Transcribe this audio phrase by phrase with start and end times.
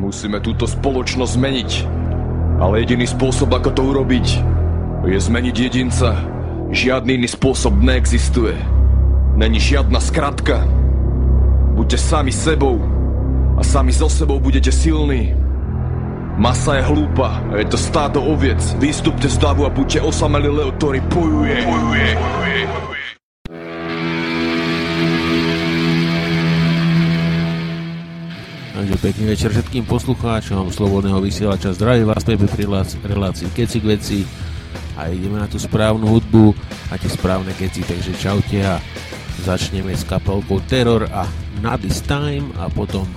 [0.00, 1.70] Musíme túto spoločnosť zmeniť.
[2.56, 4.26] Ale jediný spôsob, ako to urobiť,
[5.04, 6.16] je zmeniť jedinca.
[6.72, 8.56] Žiadny iný spôsob neexistuje.
[9.36, 10.64] Není žiadna skratka.
[11.76, 12.80] Buďte sami sebou
[13.56, 15.36] a sami so sebou budete silní.
[16.40, 18.60] Masa je hlúpa a je to stádo oviec.
[18.80, 21.56] Výstupte z davu a buďte osamelí leo, ktorý bojuje.
[21.68, 22.08] bojuje.
[22.16, 22.62] bojuje.
[22.64, 22.99] Takže
[29.00, 31.72] pekný večer všetkým poslucháčom Slobodného vysielača.
[31.72, 34.18] Zdraví vás pri relácii Keci k veci
[34.92, 36.52] a ideme na tú správnu hudbu
[36.92, 38.76] a tie správne keci, takže čaute a
[39.40, 41.24] začneme s kapelkou Terror a
[41.64, 43.08] Not This Time a potom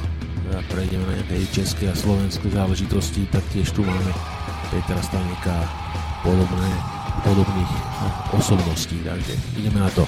[0.72, 4.12] prejdeme na nejaké české a slovenské záležitosti, tak tiež tu máme
[4.72, 5.68] Petra Staneka a
[6.24, 6.72] podobné,
[7.28, 7.72] podobných
[8.32, 10.08] osobností, takže ideme na to.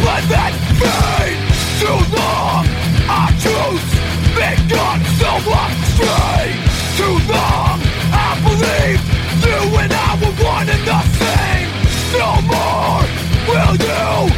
[0.00, 1.36] Blood that pain
[1.80, 2.64] Too long
[3.10, 4.00] our truths
[4.34, 6.54] been gone so astray.
[6.96, 7.76] Too long
[8.14, 9.04] I believed
[9.44, 11.68] you and I were one and the same.
[12.14, 13.02] No more
[13.48, 14.29] will you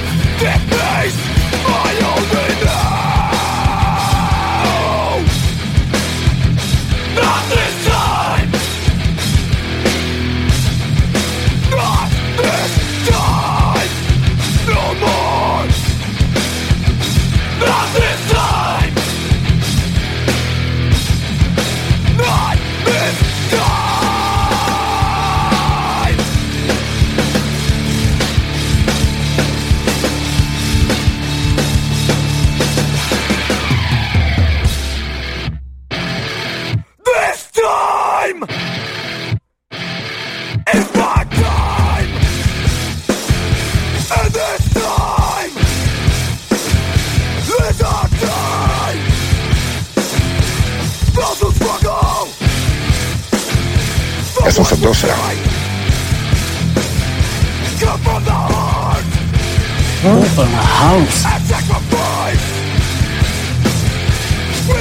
[60.82, 61.16] halus.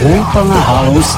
[0.02, 1.10] Úplná halus.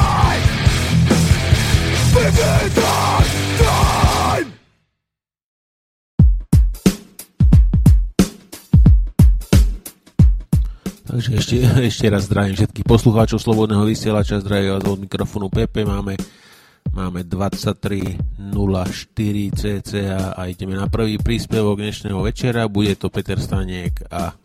[11.13, 11.55] Takže ešte,
[11.93, 16.19] ešte raz zdravím všetkých poslucháčov Slobodného vysielača, zdravím vás od mikrofónu Pepe, máme
[16.93, 18.21] Máme 23.04
[19.57, 22.69] cca a ideme na prvý príspevok dnešného večera.
[22.69, 24.42] Bude to Peter Staniek a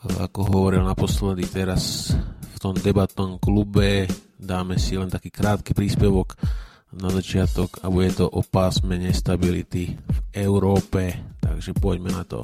[0.00, 4.08] ako hovoril naposledy teraz v tom debatnom klube
[4.40, 6.40] dáme si len taký krátky príspevok
[6.96, 11.36] na začiatok a bude to o pásme nestability v Európe.
[11.38, 12.40] Takže poďme na to.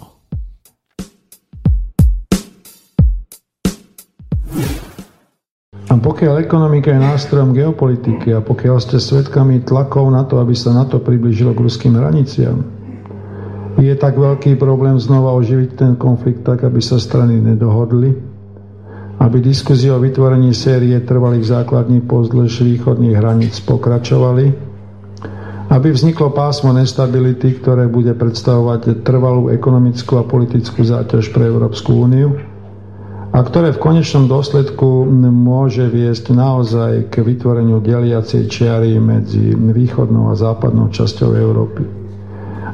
[5.87, 10.75] A pokiaľ ekonomika je nástrojom geopolitiky a pokiaľ ste svedkami tlakov na to, aby sa
[10.75, 12.76] NATO približilo k ruským hraniciam,
[13.77, 18.17] je tak veľký problém znova oživiť ten konflikt tak, aby sa strany nedohodli,
[19.21, 24.53] aby diskuzie o vytvorení série trvalých základní pozdĺž východných hraníc pokračovali,
[25.69, 32.39] aby vzniklo pásmo nestability, ktoré bude predstavovať trvalú ekonomickú a politickú záťaž pre Európsku úniu,
[33.37, 40.39] a ktoré v konečnom dôsledku môže viesť naozaj k vytvoreniu deliacej čiary medzi východnou a
[40.39, 42.06] západnou časťou Európy.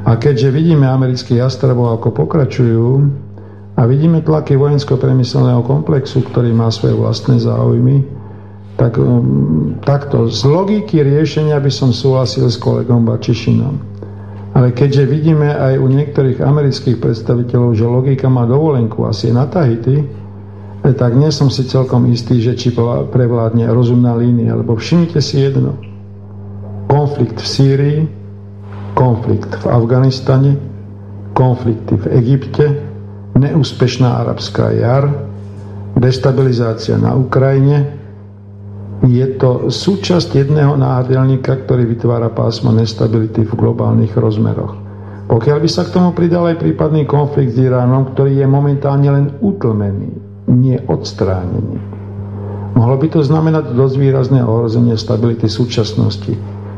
[0.03, 2.87] A keďže vidíme amerických jastrabov, ako pokračujú,
[3.73, 8.05] a vidíme tlaky vojensko-premyselného komplexu, ktorý má svoje vlastné záujmy,
[8.77, 13.75] tak um, takto z logiky riešenia by som súhlasil s kolegom Bačišinom.
[14.53, 20.05] Ale keďže vidíme aj u niektorých amerických predstaviteľov, že logika má dovolenku asi na Tahiti,
[20.83, 22.75] tak nie som si celkom istý, že či
[23.09, 25.79] prevládne rozumná línia, lebo všimnite si jedno.
[26.85, 27.99] Konflikt v Sýrii,
[28.93, 30.57] konflikt v Afganistane,
[31.33, 32.65] konflikty v Egypte,
[33.33, 35.09] neúspešná arabská jar,
[35.97, 38.01] destabilizácia na Ukrajine,
[39.03, 44.79] je to súčasť jedného náhrdelníka, ktorý vytvára pásmo nestability v globálnych rozmeroch.
[45.27, 49.25] Pokiaľ by sa k tomu pridal aj prípadný konflikt s Iránom, ktorý je momentálne len
[49.43, 50.15] utlmený,
[50.47, 51.79] nie odstránený.
[52.73, 56.33] Mohlo by to znamenať dosť výrazné ohrozenie stability súčasnosti.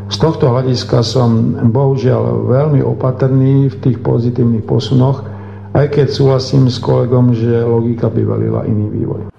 [0.06, 5.26] Z tohto hľadiska som bohužiaľ veľmi opatrný v tých pozitívnych posunoch,
[5.74, 9.34] aj keď súhlasím s kolegom, že logika by velila iný vývoj.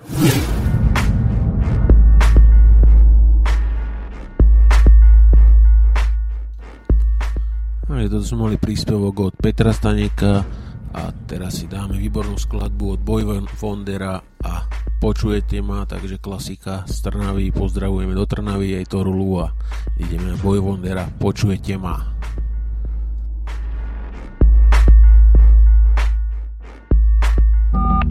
[8.07, 10.47] je to sme mali príspevok od Petra Staneka
[10.97, 13.23] a teraz si dáme výbornú skladbu od Boy
[13.61, 14.53] Fondera a
[14.97, 19.53] počujete ma, takže klasika z Trnavy, pozdravujeme do Trnavy aj Torulu a
[20.01, 22.17] ideme na Boy Fondera, počujete ma.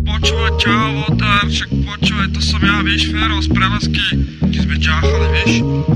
[0.06, 4.06] Počúvaj, čau, Lothar, však počúvaj, to som ja, vieš, Fero z prelesky,
[4.46, 5.54] keď sme ďáchali, vieš.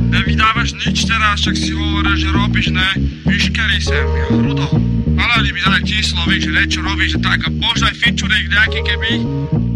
[0.09, 2.89] Nevydávaš nič teraz, však si hovoril, že robíš, ne?
[3.30, 4.99] Víš, kedy sem, ja, Rudo.
[5.19, 9.12] Ale mi dali číslo, víš, niečo robíš, že tak, a možno aj featuring nejaký keby,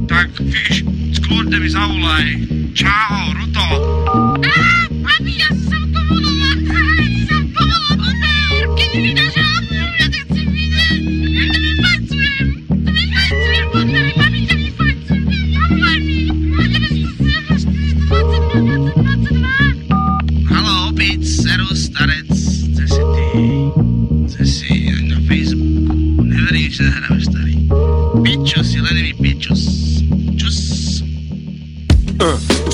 [0.07, 0.87] tak, víš,
[1.19, 2.25] skôrne mi zavolaj.
[2.71, 3.67] Čau, Rudo.
[4.39, 5.82] Á, papi, ja som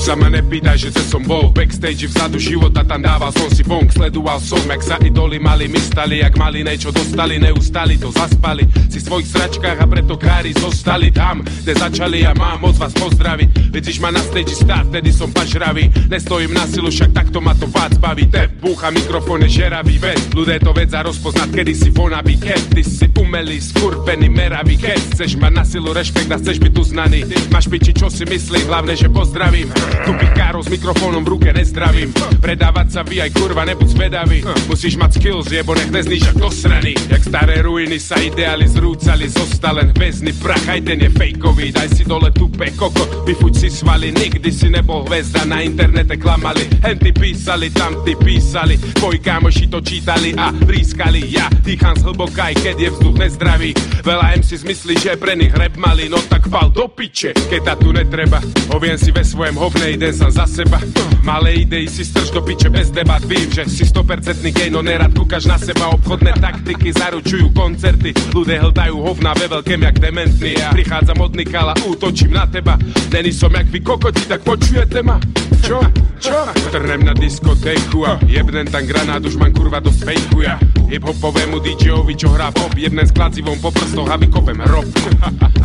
[0.09, 0.27] sa ma
[0.69, 4.81] nepýtaj, že som bol Backstage vzadu života, tam dával som si funk Sledoval som, jak
[4.85, 8.69] sa idoli mali My stali, jak mali niečo dostali Neustali to zaspali.
[8.89, 13.73] Si svojich sračkách a preto kári zostali tam Kde začali a mám moc vás pozdraviť.
[13.73, 15.89] Vidíš ma na stage stát, vtedy som pažravý.
[16.09, 18.29] Nestojím na silu, však takto ma to vác baví.
[18.29, 20.19] Tep, búcha, mikrofón je žeravý vec.
[20.33, 24.99] Ľudé to vec a rozpoznať, kedy si vonabý Keď ty si umelý, skurvený, meravý Keď
[25.13, 27.21] chceš ma na silu, rešpekt a chceš byť tu znaný
[27.53, 29.69] Máš piči, čo si myslí, hlavne, že pozdravím.
[30.05, 30.33] Tupých
[30.63, 32.11] s mikrofónom v ruke nezdravím.
[32.39, 34.39] Predávať sa vy aj kurva, nebuď zvedavý.
[34.67, 39.79] Musíš mať skills, jebo nech nezníš do strany Jak staré ruiny sa ideály zrúcali Zostal
[39.79, 44.11] len hvezdný prach, aj ten je fejkový Daj si dole tupe koko, vyfuť si svaly
[44.15, 48.79] Nikdy si nebol hvezda, na internete klamali Henty písali, tam ty písali.
[48.97, 53.71] Tvoji kámoši to čítali a prískali Ja dýcham zhlboka, aj keď je vzduch nezdravý.
[54.01, 57.73] Veľa MC zmyslí, že pre nich rap mali No tak pal do piče, keď ta
[57.77, 58.41] tu netreba.
[58.73, 60.81] Hoviem si ve svojom hovne jeden sám za seba
[61.21, 65.13] Malé idei si strž do piče bez debat Vím, že si 100% gej, no nerad
[65.13, 70.73] kúkaš na seba Obchodné taktiky zaručujú koncerty Ľudia hltajú hovna ve veľkém jak dementný Ja
[70.73, 72.81] prichádzam od Nikala, útočím na teba
[73.13, 75.21] Není som jak vy kokoti, tak počujete ma?
[75.61, 75.77] Čo?
[76.17, 76.49] Čo?
[76.73, 80.57] Trnem na diskotéku a jebnem tam granát, už mám kurva dosť fejku ja
[80.89, 84.89] Hip-hopovému DJovi, čo hrá pop Jednen s kladzivom po prstoch a vykopem rob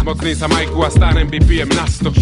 [0.05, 2.13] Zmocním sa majku a stánem pijem na sto.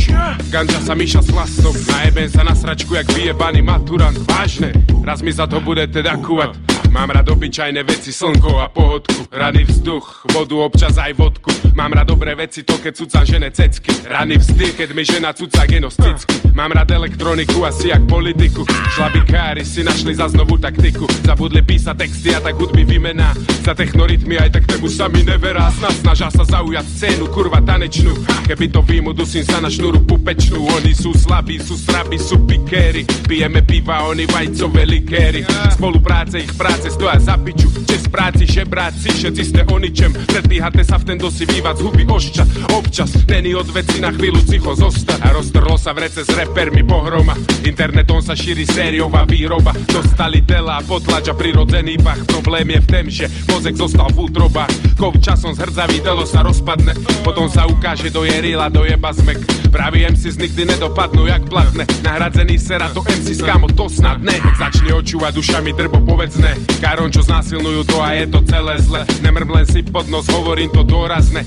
[0.55, 4.15] Ganča sa myša s vlastom Najebem sa na sračku, jak vyjebaný maturant.
[4.23, 4.71] Vážne,
[5.03, 9.65] raz mi za to bude teda kúvať Mám rád obyčajné veci, slnko a pohodku Rany
[9.65, 11.49] vzduch, vodu, občas aj vodku.
[11.73, 13.89] Mám rád dobré veci, to keď cucam žene cecky.
[14.05, 16.53] Rany vzdych, keď mi žena cuca genosticky.
[16.53, 18.69] Mám rád elektroniku, asi jak politiku.
[18.93, 21.09] Šlabikári si našli za znovu taktiku.
[21.25, 23.33] Zabudli písať texty a tak hudby vymená.
[23.65, 25.73] Za technorytmy aj tak tému sami neverá.
[25.81, 28.13] Snad snažia sa zaujať scénu, kurva tanečnú.
[28.45, 30.61] Keby to výmu, dusím sa na šnúru pupečnú.
[30.77, 33.09] Oni sú slabí, sú straby, sú pikéry.
[33.25, 35.41] Pijeme piva, oni vajcové likéry.
[35.73, 40.11] Spolupráce ich práce práce stoja za piču Čes práci, žebráci, všetci ste o ničem.
[40.11, 44.43] Predbíhate sa v ten dosi vývať z huby oščas Občas, není od veci na chvíľu
[44.43, 45.21] cicho zostať.
[45.23, 47.39] A roztrlo sa v rece s repermi pohroma.
[47.63, 49.77] Internetom sa šíri sériová výroba.
[49.87, 52.19] Dostali tela, potlača prirodzený pach.
[52.27, 54.73] Problém je v tom, že mozek zostal v útrobách.
[54.97, 56.97] Kov časom zhrdzavý telo sa rozpadne.
[57.23, 59.39] Potom sa ukáže do jerila, do jeba zmek.
[59.69, 64.37] Praví MC nikdy nedopadnú jak platné Nahradzený sera do MC skamo to snad ne.
[64.57, 69.01] Začne očúvať dušami drbo povedzne Karon, čo znásilňujú to a je to celé zle.
[69.25, 71.45] Nemrm len si pod nos, hovorím to dôrazne.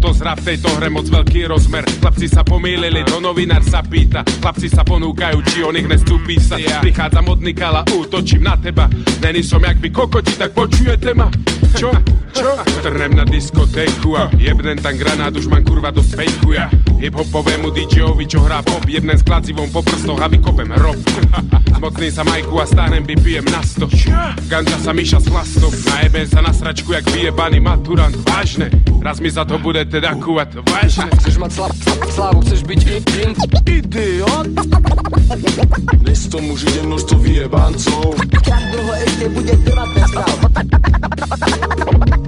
[0.00, 1.84] To zhra v tejto hre moc veľký rozmer.
[2.00, 4.24] Chlapci sa pomýlili, to novinár sa pýta.
[4.40, 6.56] Chlapci sa ponúkajú, či on ich nestúpí sa.
[6.56, 8.88] Prichádzam od Nikala, útočím na teba.
[9.20, 11.28] Není som jak vy kokoti, tak počujete ma.
[11.76, 11.92] Čo?
[12.32, 12.50] Čo?
[12.80, 16.66] Trnem na diskotéku a jebnem tam granát, už mám kurva do fejku ja
[17.00, 21.00] Hip-hopovému DJovi, čo hrá pop, jebnem s klacivom po prstoch a vykopem rob
[21.80, 23.88] Zmocním sa majku a stáhnem, vypijem na sto.
[24.52, 28.12] Ganja sa myša s chlastom, najebem sa na sračku, jak vyjebaný maturant.
[28.20, 28.68] Vážne,
[29.00, 31.08] raz mi za to bude teda kúvať, vážne.
[31.24, 31.72] Chceš mať slav,
[32.12, 33.32] slavu, chceš byť in, in,
[33.64, 34.48] idiot?
[36.04, 38.12] Dnes tomu žije množstvo vyjebancov.
[38.44, 40.36] Jak dlho ešte bude trvať ten stav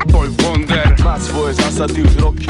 [0.08, 2.48] Tvoj wonder Má svoje zásady už roky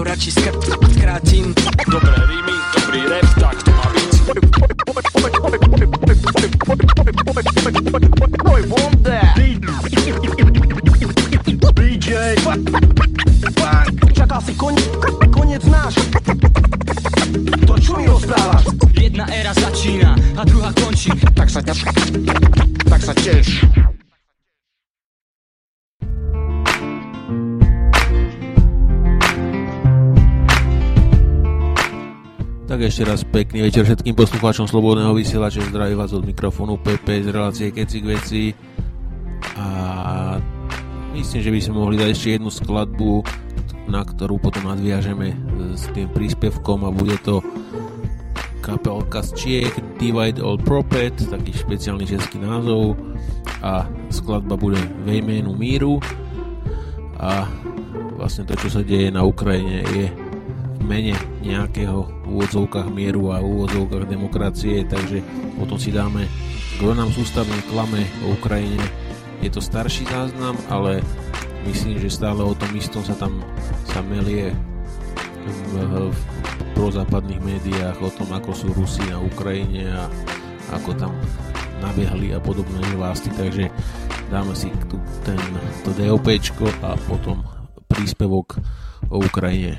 [0.00, 0.56] to radši skr-
[0.96, 1.52] skrátim.
[1.84, 4.12] Dobré rímy, dobrý rap, tak to má byť.
[11.76, 12.08] DJ
[14.16, 14.88] Čakal si koniec,
[15.36, 15.94] koniec náš.
[17.68, 18.72] To čo mi rozprávaš?
[18.96, 21.12] Jedna éra začína a druhá končí.
[21.36, 21.76] Tak sa ťa...
[22.88, 23.79] Tak sa teš
[32.70, 35.58] Tak ešte raz pekný večer všetkým poslucháčom Slobodného vysielača.
[35.66, 38.54] Zdraví vás od mikrofónu PP z relácie Kecik veci.
[39.58, 39.66] A
[41.10, 43.26] myslím, že by sme mohli dať ešte jednu skladbu,
[43.90, 45.34] na ktorú potom nadviažeme
[45.74, 47.42] s tým príspevkom a bude to
[48.62, 52.94] kapelka z Čiek Divide All Propet, taký špeciálny český názov
[53.66, 53.82] a
[54.14, 55.98] skladba bude ve jménu míru
[57.18, 57.50] a
[58.14, 60.06] vlastne to, čo sa deje na Ukrajine je
[60.78, 65.20] v mene nejakého úvodzovkách mieru a úvodzovkách demokracie, takže
[65.58, 66.30] potom si dáme
[66.80, 68.80] kto nám sústavne klame o Ukrajine.
[69.44, 71.04] Je to starší záznam, ale
[71.68, 73.44] myslím, že stále o tom istom sa tam
[73.84, 74.48] sa melie
[75.44, 75.72] v,
[76.08, 76.20] v
[76.72, 80.08] prozápadných médiách o tom, ako sú Rusi na Ukrajine a
[80.72, 81.12] ako tam
[81.84, 83.68] nabiehli a podobné vlasty, takže
[84.32, 85.36] dáme si tu ten,
[85.84, 87.44] to DOPčko a potom
[87.92, 88.56] príspevok
[89.12, 89.76] o Ukrajine.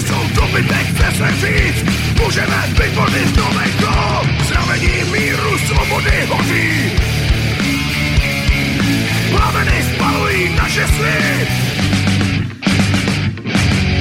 [0.00, 1.84] Slov Lidi jsou dobytek, chce se říct
[2.22, 6.92] Můžeme vytvořit novejko Znamení míru, svobody hoří
[9.30, 11.46] Plameny spalují naše sny.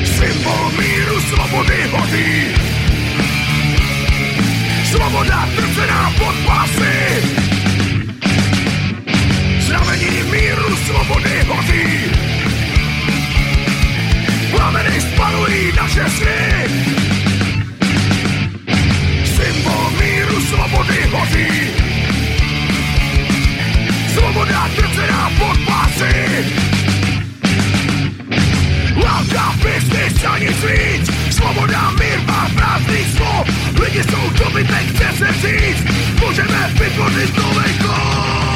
[0.06, 2.56] Symbol míru, svobody hoří
[4.92, 7.24] Svoboda trcená pod pásy
[9.60, 12.43] Znamení míru, svobody hoří
[14.56, 16.70] Plameny spalují naše sny.
[19.26, 21.48] Symbol míru, svobody hoří.
[24.14, 26.14] Svoboda trcená pod pásy
[28.96, 31.36] Válka, biznis a nic víc.
[31.36, 33.48] Svoboda, mír má prázdných slov
[33.80, 35.84] Lidi jsou dobytek, chce se říct.
[36.22, 38.53] Můžeme vytvořit novejko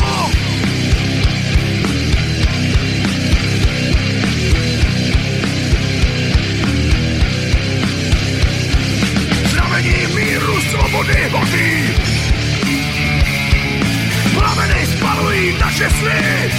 [15.78, 16.52] ucieczny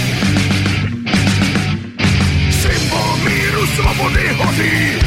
[2.51, 4.99] Symbol míru svobody hoří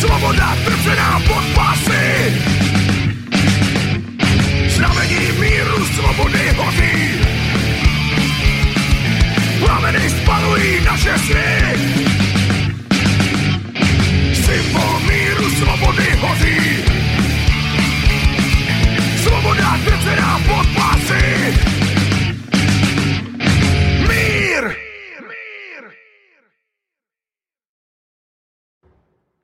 [0.00, 1.54] Svoboda trcená pod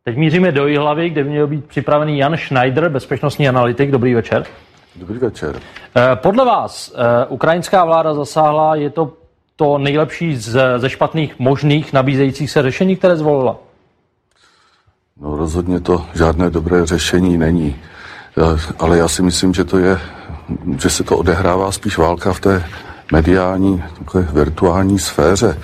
[0.08, 3.90] Teď míříme do Jihlavy, kde měl být připravený Jan Schneider, bezpečnostní analytik.
[3.90, 4.44] Dobrý večer.
[4.96, 5.56] Dobrý večer.
[5.96, 9.12] Eh, Podle vás eh, ukrajinská vláda zasáhla, je to
[9.56, 13.56] to nejlepší z, ze špatných možných nabízejících se řešení, které zvolila?
[15.20, 17.76] No rozhodně to žádné dobré řešení není.
[18.38, 19.98] Eh, Ale já si myslím, že to je,
[20.78, 22.64] že se to odehrává spíš válka v té
[23.12, 25.58] mediální, takové virtuální sféře.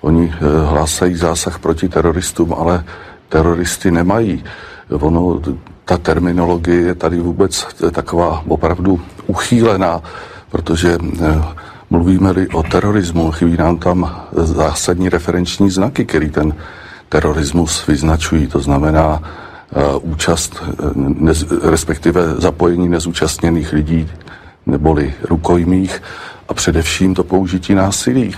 [0.00, 2.84] Oni hlásají zásah proti teroristům, ale
[3.30, 4.44] teroristy nemají.
[4.90, 5.40] Ono,
[5.84, 10.02] ta terminologie je tady vůbec taková opravdu uchýlená,
[10.50, 11.42] protože eh,
[11.90, 16.54] mluvíme-li o terorismu, chybí nám tam zásadní referenční znaky, který ten
[17.08, 18.46] terorismus vyznačují.
[18.46, 24.10] To znamená eh, účast, eh, nez, respektive zapojení nezúčastněných lidí
[24.66, 26.02] neboli rukojmích
[26.48, 28.34] a především to použití násilí.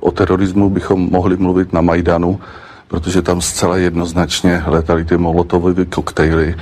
[0.00, 2.40] O terorismu bychom mohli mluvit na Majdanu,
[2.88, 6.56] protože tam zcela jednoznačně letaly ty molotovy koktejly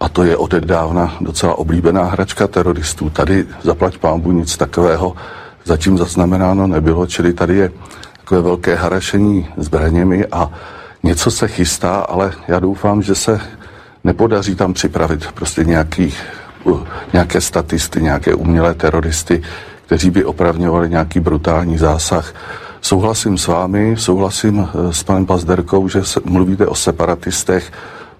[0.00, 3.10] a to je odedávna docela oblíbená hračka teroristů.
[3.10, 5.14] Tady zaplať pámbu nic takového
[5.64, 7.72] zatím zaznamenáno nebylo, čili tady je
[8.16, 10.50] takové velké harašení zbraněmi a
[11.02, 13.40] něco se chystá, ale já doufám, že se
[14.04, 16.14] nepodaří tam připravit prostě nějaký,
[17.12, 19.42] nějaké statisty, nějaké umělé teroristy,
[19.86, 22.34] kteří by opravňovali nějaký brutální zásah.
[22.84, 27.72] Souhlasím s vámi, souhlasím eh, s panem Pazderkou, že mluvíte o separatistech,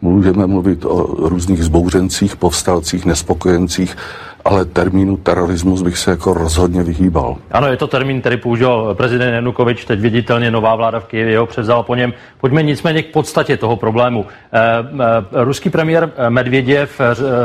[0.02, 3.96] můžeme mluvit o různých zbouřencích, povstalcích, nespokojencích,
[4.44, 7.36] ale termínu terorismus bych se jako rozhodně vyhýbal.
[7.50, 11.46] Ano, je to termín, který použil prezident Janukovič, teď viditelně nová vláda v Kyjevě ho
[11.46, 12.12] převzala po něm.
[12.40, 14.26] Pojďme nicméně k podstatě toho problému.
[14.52, 14.60] Eh,
[15.00, 17.00] eh, Ruský premiér Medvěděv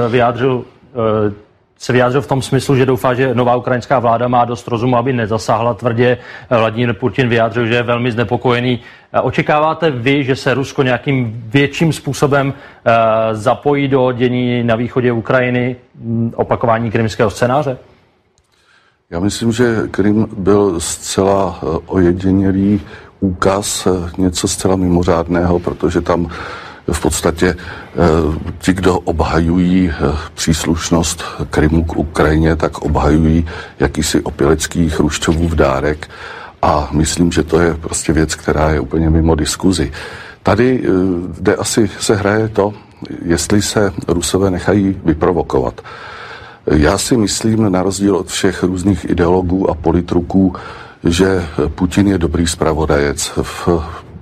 [0.09, 0.63] vyjádřil
[1.79, 5.13] se vyjádřil v tom smyslu, že doufá, že nová ukrajinská vláda má dost rozumu, aby
[5.13, 6.17] nezasáhla tvrdě.
[6.49, 8.79] Vladimír Putin vyjádřil, že je velmi znepokojený.
[9.13, 12.53] Eh, Očekáváte vy, že se Rusko nějakým větším způsobem
[12.85, 12.91] eh,
[13.35, 17.77] zapojí do dění na východě Ukrajiny, hm, opakování krymského scénáře?
[19.09, 22.81] Já myslím, že Krym byl zcela eh, ojedinělý
[23.19, 23.87] úkaz,
[24.17, 26.29] něco zcela mimořádného, protože tam
[26.91, 27.95] v podstatě eh,
[28.59, 33.45] ti, kdo obhajují eh, příslušnost Krymu k Ukrajině, tak obhajují
[33.79, 36.09] jakýsi opělecký Chruščovův dárek
[36.61, 39.91] a myslím, že to je prostě věc, která je úplně mimo diskuzi.
[40.43, 40.89] Tady eh,
[41.41, 42.73] jde asi se hraje to,
[43.25, 45.81] jestli se Rusové nechají vyprovokovat.
[46.65, 50.55] Já si myslím, na rozdíl od všech různých ideologů a politruků,
[51.03, 53.31] že Putin je dobrý zpravodajec.
[53.41, 53.69] V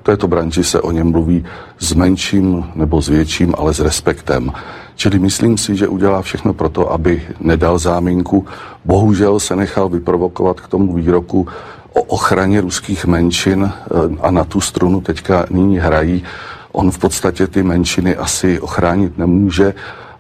[0.08, 1.46] této branži se o něm mluví
[1.80, 4.52] s menším nebo s větším, ale s respektem.
[4.96, 8.48] Čili myslím si, že udělá všechno pro to, aby nedal záminku.
[8.86, 11.48] Bohužel se nechal vyprovokovat k tomu výroku
[11.94, 13.76] o ochraně ruských menšin eh,
[14.22, 16.24] a na tu strunu teďka nyní hrají.
[16.72, 19.74] On v podstatě ty menšiny asi ochránit nemůže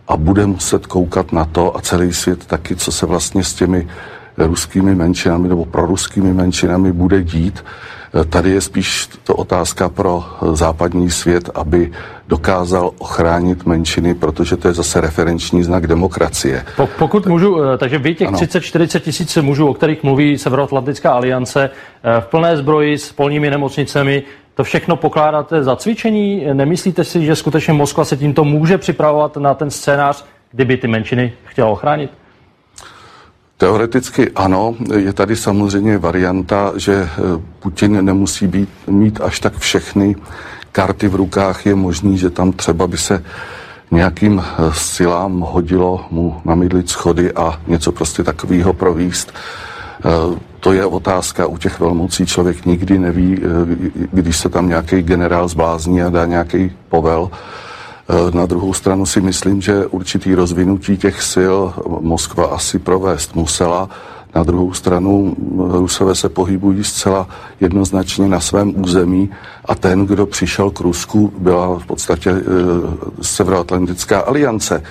[0.07, 3.87] a bude muset koukat na to a celý svět taky, co se vlastně s těmi
[4.37, 7.63] ruskými menšinami nebo proruskými menšinami bude dít.
[8.29, 11.91] Tady je spíš to otázka pro západní svět, aby
[12.27, 16.65] dokázal ochránit menšiny, protože to je zase referenční znak demokracie.
[16.75, 18.37] Po- Pokud můžu, eh, takže vy těch Ano.
[18.37, 21.69] 30-40 tisíc mužů, o kterých mluví Severoatlantická aliance,
[22.03, 24.23] eh, v plné zbroji s polními nemocnicemi,
[24.55, 26.45] to všechno pokládáte za cvičení?
[26.53, 31.33] Nemyslíte si, že skutečně Moskva se tímto může připravovat na ten scénář, kdyby ty menšiny
[31.45, 32.11] chtěla ochránit?
[33.57, 37.09] Teoreticky ano, je tady samozřejmě varianta, že eh,
[37.59, 40.15] Putin nemusí být, mít až tak všechny
[40.71, 41.65] karty v rukách.
[41.65, 43.23] Je možný, že tam třeba by se
[43.91, 49.33] nějakým eh, silám hodilo mu namydlit schody a něco prostě takového províst.
[50.05, 52.25] Eh, To je otázka u těch velmocí.
[52.25, 53.39] Člověk nikdy neví,
[54.11, 57.29] když se tam nějaký generál zblázní a dá nějaký povel.
[58.09, 61.55] Eh, Na druhou stranu si myslím, že určitý rozvinutí těch sil
[61.99, 63.89] Moskva asi provést musela.
[64.35, 67.27] Na druhou stranu mm, Rusové se pohybují zcela
[67.59, 69.29] jednoznačně na svém území
[69.65, 72.43] a ten, kdo přišel k Rusku, byla v podstatě eh,
[73.21, 74.83] Severoatlantická aliance.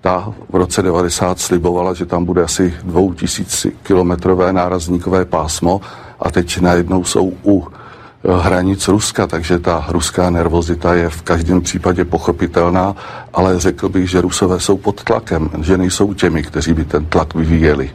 [0.00, 5.80] Ta v roce 90 slibovala, že tam bude asi 2000 kilometrové nárazníkové pásmo
[6.20, 7.87] a teď najednou jsou u eh,
[8.24, 12.96] hranic Ruska, takže ta ruská nervozita je v každém případě pochopitelná,
[13.32, 17.34] ale řekl bych, že Rusové jsou pod tlakem, že nejsou těmi, kteří by ten tlak
[17.34, 17.90] vyvíjeli.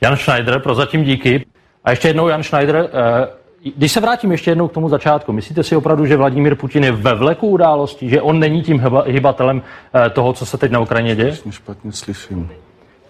[0.00, 1.46] Jan Schneider, prozatím díky.
[1.84, 3.28] A ještě jednou Jan Schneider, eh,
[3.76, 6.92] když se vrátím ještě jednou k tomu začátku, myslíte si opravdu, že Vladimír Putin je
[6.92, 9.62] ve vleku událostí, že on není tím hyba- hybatelem
[9.94, 11.36] eh, toho, co se teď na Ukrajině děje?
[11.50, 12.50] Špatně slyším.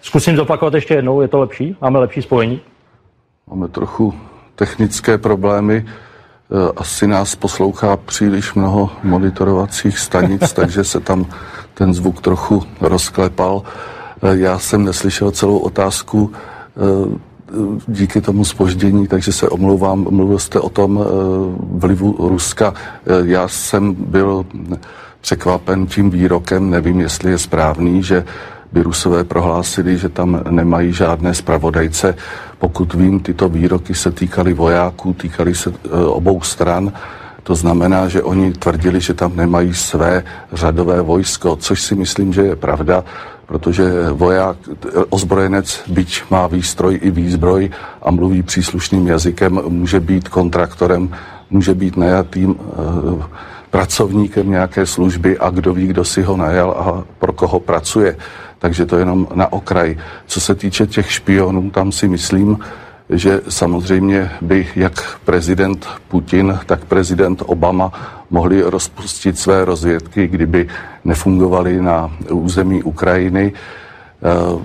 [0.01, 1.75] Zkusím zopakovat ještě jednou, je to lepší?
[1.81, 2.61] Máme lepší spojení?
[3.49, 4.13] Máme trochu
[4.55, 5.85] technické problémy.
[6.77, 11.25] asi nás poslouchá příliš mnoho monitorovacích stanic, takže se tam
[11.73, 13.63] ten zvuk trochu rozklepal.
[14.31, 16.31] Já jsem neslyšel celou otázku
[17.87, 20.07] díky tomu spoždění, takže se omlouvám.
[20.09, 21.05] Mluvil jste o tom
[21.59, 22.73] vlivu Ruska.
[23.23, 24.45] Já jsem byl
[25.21, 28.25] překvapen tím výrokem, nevím, jestli je správný, že
[28.73, 32.15] by Rusové prohlásili, že tam nemají žádné zpravodajce.
[32.59, 36.91] Pokud vím, tyto výroky se týkaly vojáků, týkaly se e, obou stran.
[37.43, 42.41] To znamená, že oni tvrdili, že tam nemají své řadové vojsko, což si myslím, že
[42.41, 43.03] je pravda,
[43.45, 44.57] protože voják,
[45.09, 47.69] ozbrojenec, byť má výstroj i výzbroj
[48.01, 51.09] a mluví příslušným jazykem, může být kontraktorem,
[51.49, 57.03] může být najatým e, pracovníkem nějaké služby a kdo ví, kdo si ho najal a
[57.19, 58.17] pro koho pracuje
[58.63, 59.97] takže to jenom na okraj.
[60.25, 62.59] Co se týče těch špionů, tam si myslím,
[63.09, 67.91] že samozřejmě by jak prezident Putin, tak prezident Obama
[68.29, 70.67] mohli rozpustit své rozvědky, kdyby
[71.05, 73.53] nefungovali na území Ukrajiny.
[73.53, 74.61] Eh,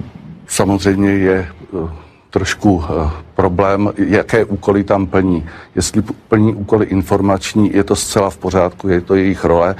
[0.46, 1.90] samozřejmě je eh,
[2.30, 5.46] trošku eh, problém, jaké úkoly tam plní.
[5.74, 9.74] Jestli plní úkoly informační, je to zcela v pořádku, je to jejich role.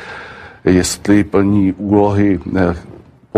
[0.64, 2.40] Jestli plní úlohy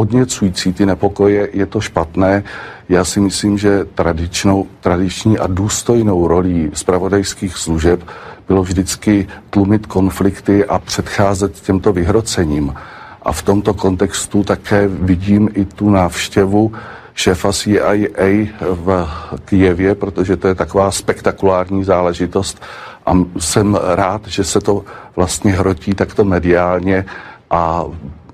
[0.01, 2.43] podněcující ty nepokoje, je to špatné.
[2.89, 8.01] Já si myslím, že tradičnou, tradiční a důstojnou rolí zpravodajských služeb
[8.49, 12.75] bylo vždycky tlumit konflikty a předcházet těmto vyhrocením.
[13.23, 16.73] A v tomto kontextu také vidím i tu návštěvu
[17.15, 17.93] šéfa CIA
[18.61, 19.09] v
[19.45, 22.63] Kijevě, protože to je taková spektakulární záležitost
[23.07, 24.85] a jsem rád, že se to
[25.17, 27.05] vlastně hrotí takto mediálně
[27.51, 27.85] a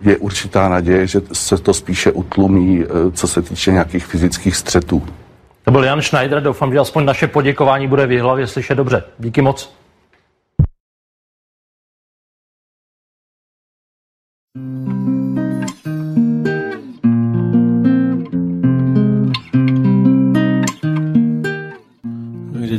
[0.01, 5.03] je určitá naděje, že se to spíše utlumí, eh, co se týče nějakých fyzických střetů.
[5.65, 9.03] To byl Jan Schneider, doufám, že aspoň naše poděkování bude v hlavě slyšet dobře.
[9.19, 9.73] Díky moc.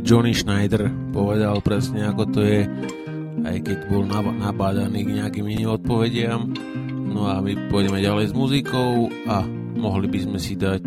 [0.07, 2.63] Johnny Schneider povedal presne, ako to je,
[3.43, 4.07] aj keď bol
[4.39, 6.55] nabádaný k nejakým iným odpovediam
[7.17, 9.41] No a my pôjdeme ďalej s muzikou a
[9.73, 10.85] mohli by sme si dať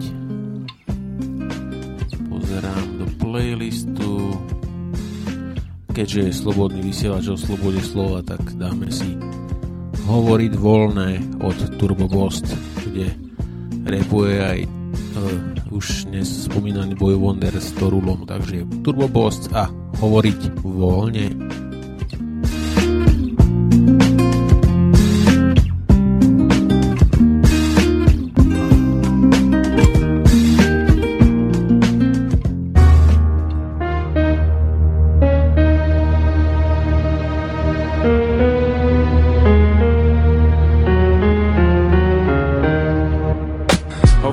[2.30, 4.38] pozerám do playlistu
[6.00, 9.18] keďže je slobodný vysielač o slobode slova, tak dáme si
[10.06, 12.46] hovoriť voľné od Turbo Bost,
[12.88, 13.10] kde
[13.84, 19.68] repuje aj uh, už dnes spomínaný Boy Wonder s Torulom, takže Turbo Bost a
[20.00, 21.36] hovoriť voľne.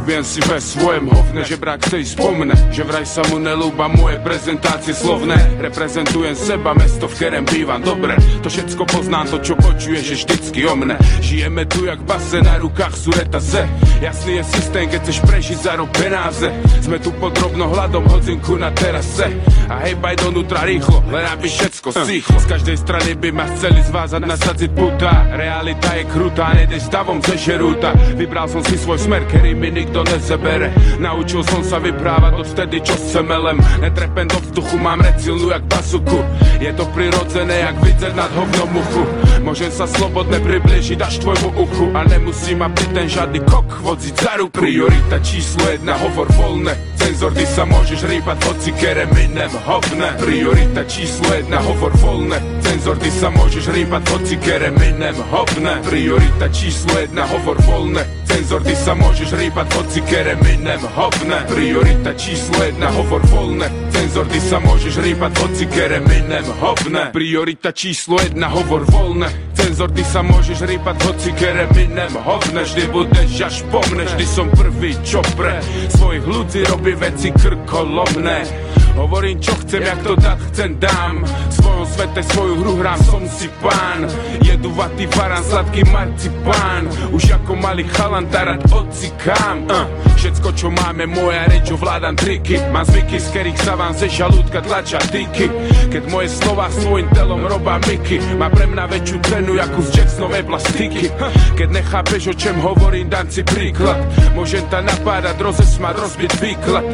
[0.07, 4.95] Si ve svojom hovne, že brak si spomne, že vraj sa mu nelúba moje prezentácie
[4.95, 5.35] slovné.
[5.59, 8.15] Reprezentujem seba, mesto, v kterém bývam dobre.
[8.39, 10.95] To všetko poznám, to čo počuje, že vždycky o mne.
[11.19, 13.67] Žijeme tu jak base, na rukách sú retaze.
[13.99, 16.49] Jasný je systém, keď chceš prežiť za penáze.
[16.79, 19.27] Sme tu pod drobno hladom, hodzinku na terase.
[19.67, 22.37] A hejbaj donútra rýchlo, len aby všetko stichlo.
[22.39, 25.27] Z každej strany by ma chceli zvázať, nasadzit puta.
[25.35, 27.91] Realita je krutá, nejdeš davom ze žerúta.
[28.15, 30.67] Vybral som si svoj smer, ktorý mi nikto ne nezebere.
[30.99, 36.19] Naučil som sa vyprávať od vtedy, čo semelem Netrepem do vzduchu, mám recilnú jak basuku.
[36.57, 39.03] Je to prirodzené, jak vidieť nad hovnom muchu
[39.45, 41.85] Môžem sa slobodne približiť až tvojmu uchu.
[41.93, 44.57] A nemusí ma pri ten žiadny kok vodziť za ruku.
[44.57, 50.17] Priorita číslo jedna, hovor voľné Cenzor, ty sa môžeš rýpať, hoci kere minem hovne.
[50.19, 56.51] Priorita číslo jedna, hovor voľné Cenzor, ty sa môžeš rýpať, hoci kere minem hovne Priorita
[56.51, 62.59] číslo jedna, hovor voľné Cenzor, ty sa môžeš rýpať, hoci kere minem hovne Priorita číslo
[62.59, 68.51] jedna, hovor voľné Cenzor, ty sa môžeš rýpať, hoci kere minem hovne Priorita číslo jedna,
[68.51, 73.79] hovor voľné Cenzor, ty sa môžeš rýpať, hoci kere minem hovne Vždy budeš až po
[73.95, 75.63] mne, vždy som prvý, čo pre.
[75.95, 78.66] Svojich ľudí robí veci krkolomné
[78.97, 81.21] Hovorím čo chcem, jak to dať chcem dám.
[81.21, 84.09] V svojom svete svoju hru hrám, som si pán.
[84.41, 86.89] Jeduvatý barán, sladký marcipán.
[87.13, 89.85] Už ako malý chalan tarať odcikám uh.
[90.17, 92.57] Všetko čo máme, moja reč, ovládam triky.
[92.73, 95.45] Mám zvyky, z ktorých sa vám ze žalúdka tlača tyky
[95.93, 100.41] Keď moje slova svojim telom robá myky Má pre mňa väčšiu cenu, ako z Jacksonové
[100.41, 101.13] plastiky.
[101.53, 104.01] Keď nechápeš, o čem hovorím, dám si príklad.
[104.33, 106.85] Môžem ta napádať, rozesmať, rozbiť výklad.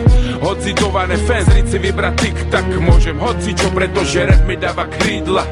[0.43, 5.45] Hodzidované fans, rici brať tik tak Môžem hocičo, pretože rap mi dáva krídla.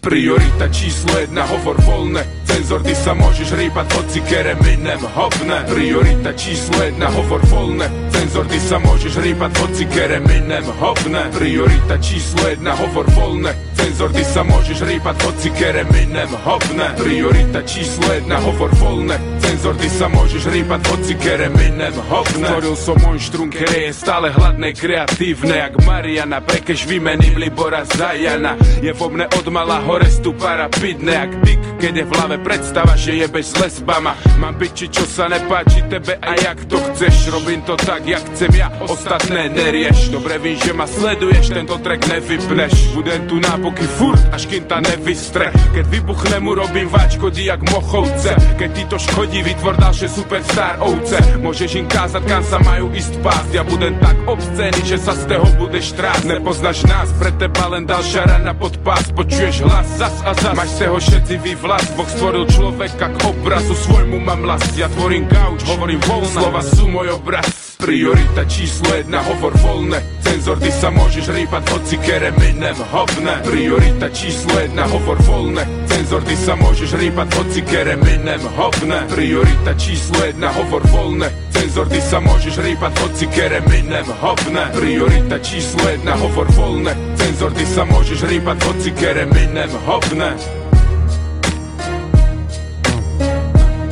[0.00, 5.62] Priorita číslo jedna, hovor voľné Cenzor, ty sa môžeš rýpať, hoci kereminem hopne.
[5.70, 11.30] Priorita číslo jedna, hovor voľné Cenzor, ty sa môžeš rýpať, hoci kereminem hopne.
[11.30, 14.44] Priorita číslo jedna, hovor voľné Cenzor, ty sa
[14.84, 19.16] rýpať, hoci kereminem hopne Priorita číslo jedna, hovor voľné.
[19.40, 20.04] Cenzor, ty sa
[20.52, 26.84] rýpať, hoci kereminem hopne Stvoril som monštrum, ktoré je stále hladné, kreatívne Jak Mariana, prekeš
[26.84, 28.60] vymením Libora Zajana.
[28.84, 32.36] Je vo mne od mala hore stupa rapidne, jak dik, keď je v hlave.
[32.40, 34.12] Predstava, že jebeš s lesbama.
[34.36, 37.32] Mám piči, čo sa nepáči tebe a jak to chceš.
[37.32, 40.12] Robím to tak, jak chcem ja, ostatné nerieš.
[40.12, 42.92] Dobre víš, že ma sleduješ, tento track nevypneš.
[42.92, 43.36] Budem tu
[43.70, 48.34] nápoky furt, až kým ta nevystre Keď vybuchne mu robím váčko jak mochovce.
[48.58, 51.16] Keď ti to škodí, vytvor ďalšie superstar ovce.
[51.38, 53.50] Môžeš im kázať, kam sa majú ísť pásť.
[53.54, 56.26] Ja budem tak obscený, že sa z toho budeš trásť.
[56.26, 59.06] Nepoznáš nás, pre teba len ďalšia rana pod pás.
[59.14, 63.74] Počuješ hlas zas a zas, máš z toho všetci vyvlast Boh stvoril človeka k obrazu
[63.78, 64.74] svojmu mám last.
[64.74, 67.78] Ja tvorím gauč, hovorím voľna, slova sú môj obraz.
[67.80, 74.56] Priorita číslo jedna, hovor voľné Cenzor, ty sa môžeš rýpať, hoci kereminem hopne Priorita číslo
[74.56, 80.80] jedna, hovor voľné Cenzor, ty sa môžeš rýpať, hoci kereminem hopne Priorita číslo jedna, hovor
[80.88, 87.52] voľné Cenzor, ty sa môžeš rýpať, hoci kereminem hopne Priorita číslo jedna, hovor voľné Cenzor,
[87.52, 90.40] ty sa môžeš rýpať, hoci kereminem hopne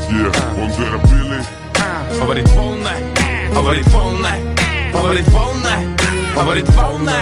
[0.08, 1.44] Yeah, vulnerability.
[2.16, 2.94] Hovoriť voľné,
[3.52, 4.34] hovoriť voľné,
[4.96, 5.74] hovoriť voľné,
[6.32, 7.20] hovoriť voľné.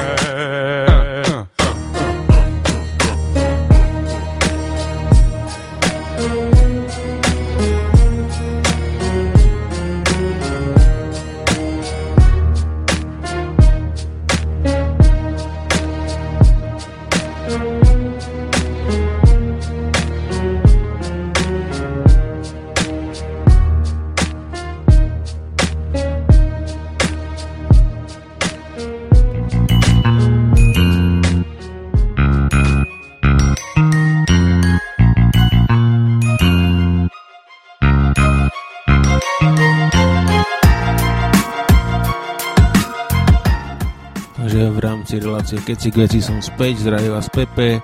[45.47, 47.79] Relácie Keci Kveci som späť, zdravím vás Pepe,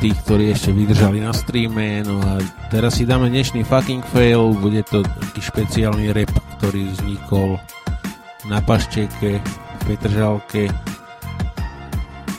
[0.00, 2.40] tých, ktorí ešte vydržali na streame, no a
[2.72, 7.60] teraz si dáme dnešný fucking fail, bude to taký špeciálny rap, ktorý vznikol
[8.48, 10.72] na Pašteke v Petržalke.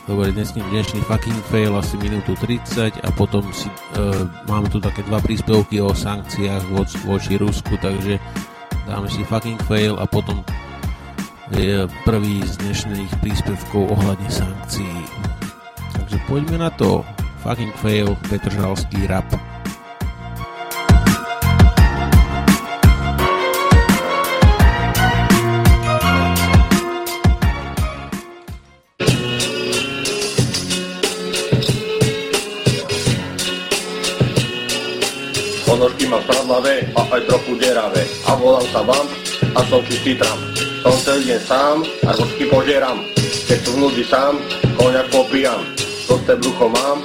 [0.09, 5.05] Dobre, dnes dnešný fucking fail asi minútu 30 a potom si, e, máme tu také
[5.05, 8.17] dva príspevky o sankciách voč, voči Rusku, takže
[8.89, 10.41] dáme si fucking fail a potom
[11.53, 14.97] je prvý z dnešných príspevkov ohľadne sankcií.
[15.93, 17.05] Takže poďme na to.
[17.45, 19.29] Fucking fail, Petržalský rap.
[35.69, 38.01] Ponožky mám stradlavé a aj trochu deravé.
[38.25, 39.05] A volám sa vám
[39.53, 40.74] a som čistý tram.
[40.85, 43.01] Som celý deň sám a rožky požieram.
[43.49, 44.37] Keď tu v núdzi sám,
[44.77, 45.65] koňak popijam.
[46.05, 47.01] Tosté brucho mám,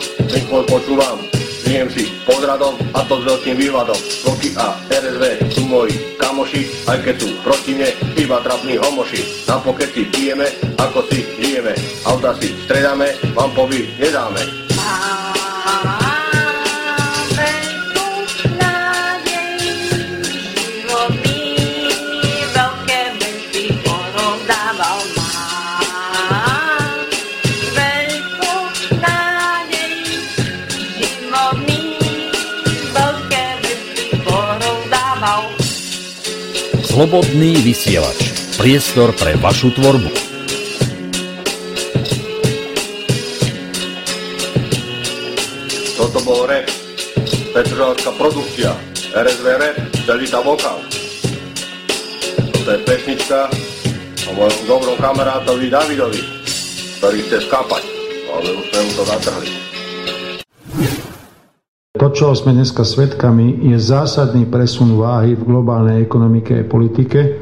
[0.53, 1.17] môj počúvam.
[1.65, 3.97] Žijem si pod radom a to s veľkým výhľadom.
[3.97, 5.25] Vlky a RSV
[5.57, 7.89] sú moji kamoši, aj keď sú proti mne
[8.21, 9.49] iba trapní homoši.
[9.49, 11.73] Na pokeci pijeme, ako si žijeme.
[12.05, 14.70] Auta si stredáme, vám povy nedáme.
[37.01, 38.29] Slobodný vysielač.
[38.61, 40.13] Priestor pre vašu tvorbu.
[45.97, 46.69] Toto bol rap.
[47.57, 48.77] Petržalská produkcia.
[49.17, 50.77] RSV rap, celý tá vokál.
[52.53, 53.49] Toto je pesnička
[54.29, 56.21] o mojom dobrom kamarátovi Davidovi,
[57.01, 57.85] ktorý chce skapať,
[58.29, 59.49] ale už sme mu to zatrhli.
[62.11, 67.39] To, čo sme dneska svedkami, je zásadný presun váhy v globálnej ekonomike a politike,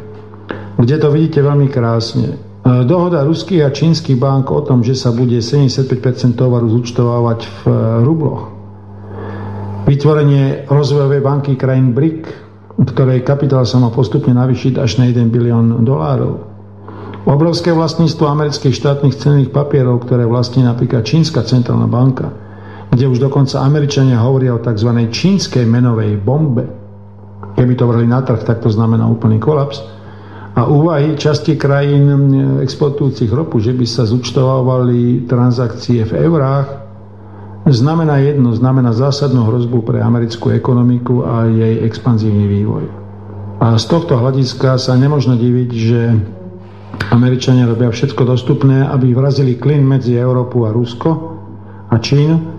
[0.77, 2.37] kde to vidíte veľmi krásne.
[2.85, 5.89] Dohoda ruských a čínskych bank o tom, že sa bude 75%
[6.37, 7.73] tovaru zúčtovávať v e,
[8.05, 8.53] rubloch.
[9.89, 12.29] Vytvorenie rozvojovej banky krajín BRIC,
[12.93, 16.45] ktorej kapitál sa má postupne navýšiť až na 1 bilión dolárov.
[17.25, 22.48] Obrovské vlastníctvo amerických štátnych cenných papierov, ktoré vlastní napríklad Čínska centrálna banka,
[22.91, 24.91] kde už dokonca Američania hovoria o tzv.
[25.13, 26.65] čínskej menovej bombe.
[27.55, 29.99] Keby to vrali na trh, tak to znamená úplný kolaps
[30.59, 32.11] a úvahy časti krajín
[32.59, 36.67] exportujúcich ropu, že by sa zúčtovávali transakcie v eurách,
[37.71, 42.85] znamená jedno, znamená zásadnú hrozbu pre americkú ekonomiku a jej expanzívny vývoj.
[43.63, 46.01] A z tohto hľadiska sa nemožno diviť, že
[47.15, 51.11] Američania robia všetko dostupné, aby vrazili klin medzi Európu a Rusko
[51.87, 52.58] a Čínu.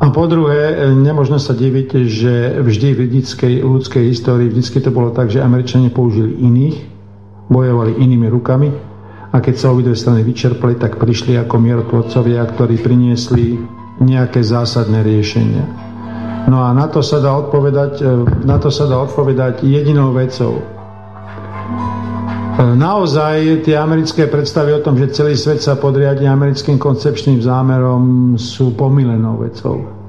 [0.00, 2.34] A po druhé, nemožno sa diviť, že
[2.64, 6.76] vždy v ľudskej, ľudskej histórii, vždy to bolo tak, že Američania použili iných
[7.50, 8.70] bojovali inými rukami
[9.30, 13.58] a keď sa obidve strany vyčerpali, tak prišli ako mierotvorcovia, ktorí priniesli
[14.00, 15.64] nejaké zásadné riešenia.
[16.48, 18.04] No a na to sa dá odpovedať, e,
[18.48, 20.79] na to sa dá odpovedať jedinou vecou.
[22.50, 28.34] E, naozaj tie americké predstavy o tom, že celý svet sa podriadi americkým koncepčným zámerom
[28.34, 30.00] sú pomilenou vecou.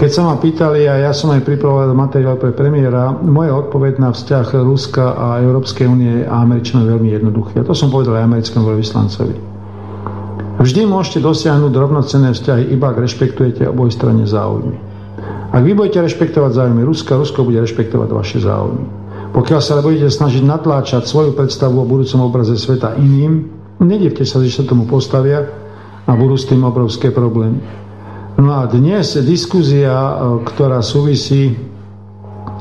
[0.00, 4.10] Keď sa ma pýtali, a ja som aj pripravoval materiál pre premiéra, moja odpoveď na
[4.16, 7.60] vzťah Ruska a Európskej únie a Američanov je veľmi jednoduchý.
[7.60, 9.36] A to som povedal aj americkému veľvyslancovi.
[10.60, 14.76] Vždy môžete dosiahnuť rovnocenné vzťahy, iba ak rešpektujete obojstranne záujmy.
[15.52, 18.99] Ak vy budete rešpektovať záujmy Ruska, Rusko bude rešpektovať vaše záujmy.
[19.30, 23.46] Pokiaľ sa budete snažiť natláčať svoju predstavu o budúcom obraze sveta iným,
[23.78, 25.46] nedivte sa, že sa tomu postavia
[26.04, 27.62] a budú s tým obrovské problémy.
[28.40, 30.14] No a dnes diskuzia, e,
[30.50, 31.54] ktorá súvisí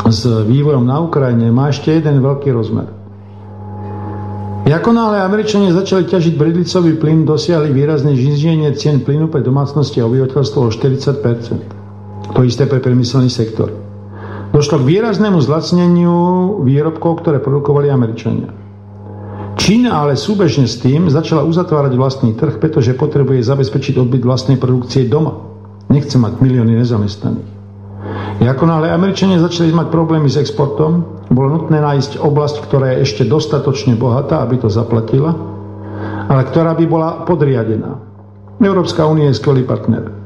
[0.05, 2.99] s vývojom na Ukrajine, má ešte jeden veľký rozmer.
[4.69, 10.05] Ako náhle Američania začali ťažiť bridlicový plyn, dosiahli výrazné zniženie cien plynu pre domácnosti a
[10.05, 13.88] obyvateľstvo o 40 To isté pre priemyselný sektor.
[14.49, 16.15] Došlo k výraznému zlacneniu
[16.65, 18.49] výrobkov, ktoré produkovali Američania.
[19.59, 25.05] Čína ale súbežne s tým začala uzatvárať vlastný trh, pretože potrebuje zabezpečiť odbyt vlastnej produkcie
[25.05, 25.38] doma.
[25.91, 27.49] Nechce mať milióny nezamestnaných.
[28.39, 33.23] Ako náhle Američania začali mať problémy s exportom, bolo nutné nájsť oblasť, ktorá je ešte
[33.29, 35.38] dostatočne bohatá, aby to zaplatila,
[36.25, 38.01] ale ktorá by bola podriadená.
[38.59, 40.18] Európska únia je skvelý partner.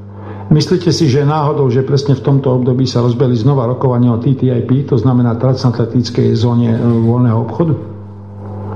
[0.52, 4.92] Myslíte si, že náhodou, že presne v tomto období sa rozbeli znova rokovanie o TTIP,
[4.92, 7.74] to znamená transatlantickej zóne e, voľného obchodu?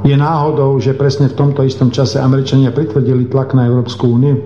[0.07, 4.39] Je náhodou, že presne v tomto istom čase Američania pritvrdili tlak na Európsku úniu?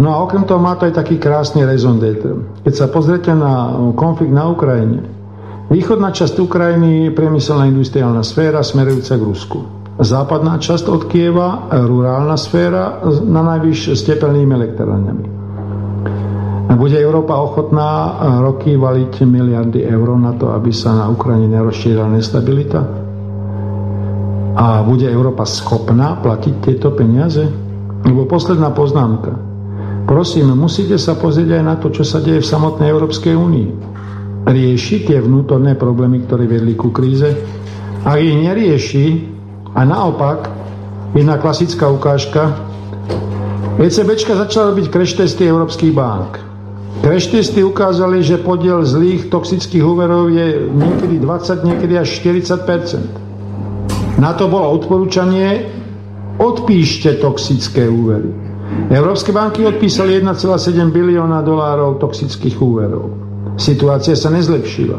[0.00, 2.00] No a okrem toho má to aj taký krásny rezon
[2.64, 5.04] Keď sa pozrete na konflikt na Ukrajine,
[5.68, 9.58] východná časť Ukrajiny je priemyselná industriálna sféra smerujúca k Rusku.
[10.00, 15.39] Západná časť od Kieva, rurálna sféra na najvyššie s tepelnými elektrárňami.
[16.70, 22.86] Bude Európa ochotná roky valiť miliardy eur na to, aby sa na Ukrajine nerozšírila nestabilita?
[24.54, 27.42] A bude Európa schopná platiť tieto peniaze?
[28.06, 29.34] Lebo posledná poznámka.
[30.06, 33.68] Prosím, musíte sa pozrieť aj na to, čo sa deje v samotnej Európskej únii.
[34.46, 37.30] Rieši tie vnútorné problémy, ktoré vedli ku kríze.
[38.02, 39.06] Ak ich nerieši,
[39.70, 40.50] a naopak,
[41.14, 42.58] jedna klasická ukážka,
[43.78, 46.49] ECBčka začala robiť crash testy európskych bank.
[46.98, 54.34] Crash testy ukázali, že podiel zlých toxických úverov je niekedy 20, niekedy až 40% Na
[54.36, 55.70] to bolo odporúčanie,
[56.36, 58.28] odpíšte toxické úvery.
[58.90, 63.14] Európske banky odpísali 1,7 bilióna dolárov toxických úverov.
[63.56, 64.98] Situácia sa nezlepšila.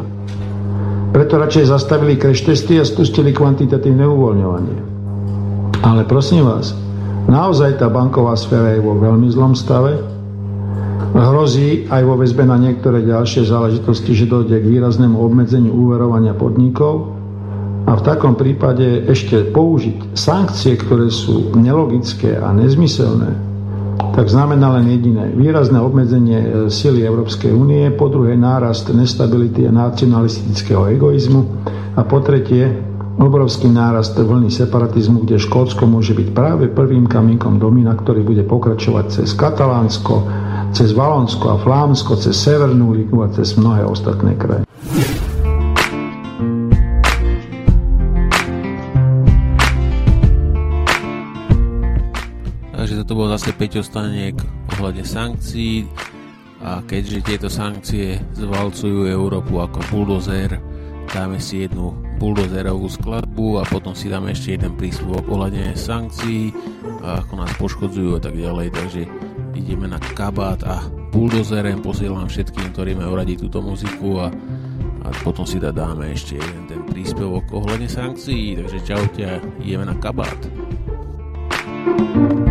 [1.12, 4.80] Preto radšej zastavili crash testy a spustili kvantitatívne uvoľňovanie.
[5.82, 6.72] Ale prosím vás,
[7.28, 10.21] naozaj tá banková sféra je vo veľmi zlom stave.
[11.12, 17.12] Hrozí aj vo väzbe na niektoré ďalšie záležitosti, že dojde k výraznému obmedzeniu úverovania podnikov
[17.84, 23.36] a v takom prípade ešte použiť sankcie, ktoré sú nelogické a nezmyselné,
[24.16, 25.36] tak znamená len jediné.
[25.36, 31.44] Výrazné obmedzenie e, sily Európskej únie, po druhé nárast nestability a nacionalistického egoizmu
[32.00, 32.72] a po tretie
[33.20, 39.06] obrovský nárast vlny separatizmu, kde Škótsko môže byť práve prvým kamínkom domina, ktorý bude pokračovať
[39.22, 40.41] cez Katalánsko,
[40.72, 44.64] cez Valonsko a Flámsko, cez Severnú Ligu a cez mnohé ostatné kraje.
[53.12, 54.40] to bol zase Peťo Staniek
[54.80, 55.84] ohľadne sankcií
[56.64, 60.56] a keďže tieto sankcie zvalcujú Európu ako buldozer,
[61.12, 61.92] dáme si jednu
[62.24, 66.56] buldozerovú skladbu a potom si dáme ešte jeden príspevok ohľadne sankcií
[67.04, 69.04] a ako nás poškodzujú a tak ďalej, takže
[69.56, 70.80] ideme na kabát a
[71.12, 74.28] buldozerem posielam všetkým, ktorí majú radi túto muziku a,
[75.04, 79.28] a potom si da dáme ešte jeden ten príspevok ohľadne sankcií, takže čaute
[79.64, 80.40] ideme na kabát.
[80.42, 82.51] To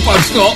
[0.00, 0.52] Packo!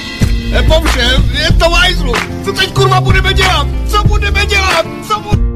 [0.51, 2.15] Je po všem, je to v hajzlu!
[2.45, 3.67] Co teď kurva budeme dělat?
[3.87, 4.87] Co budeme dělat?
[5.09, 5.51] Co budeme...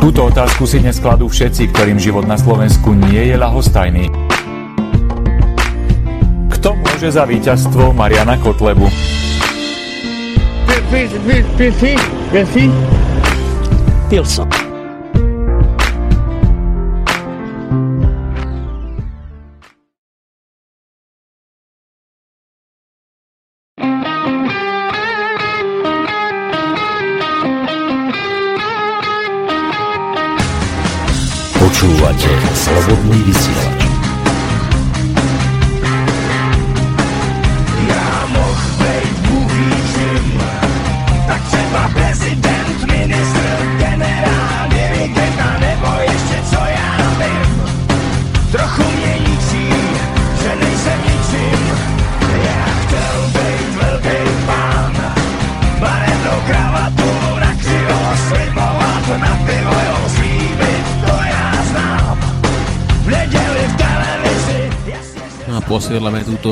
[0.00, 4.08] Túto otázku si dnes kladú všetci, ktorým život na Slovensku nie je ľahostajný.
[6.56, 8.88] Kto môže za víťazstvo Mariana Kotlebu?
[14.08, 14.59] Pilson.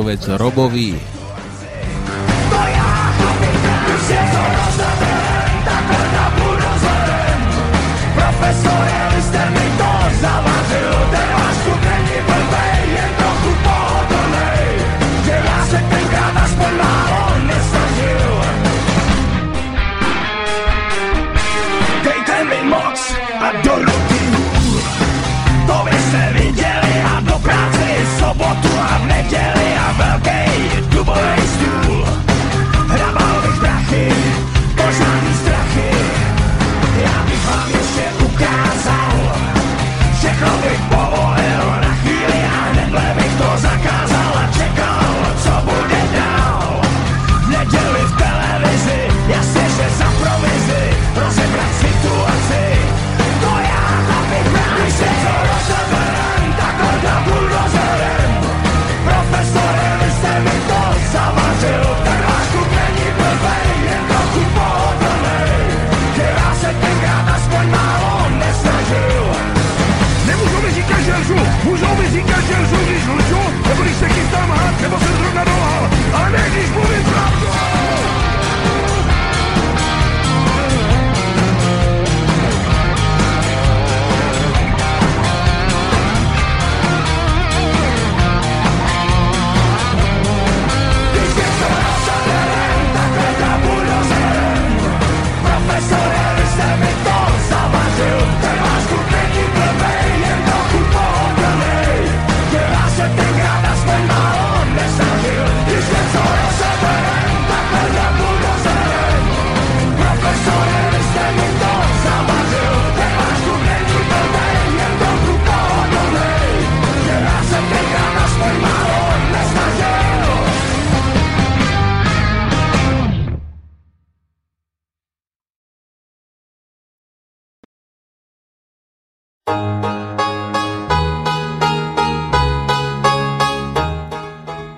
[0.03, 1.08] Posielame túto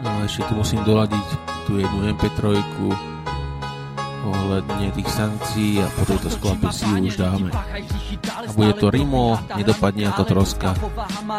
[0.01, 1.27] No a ešte tu musím doladiť
[1.67, 2.63] tú jednu MP3
[4.21, 7.51] ohľadne tých sankcií a po tejto skladbe si ju už dáme.
[7.51, 10.77] A bude to Rimo, nedopadne ako troska.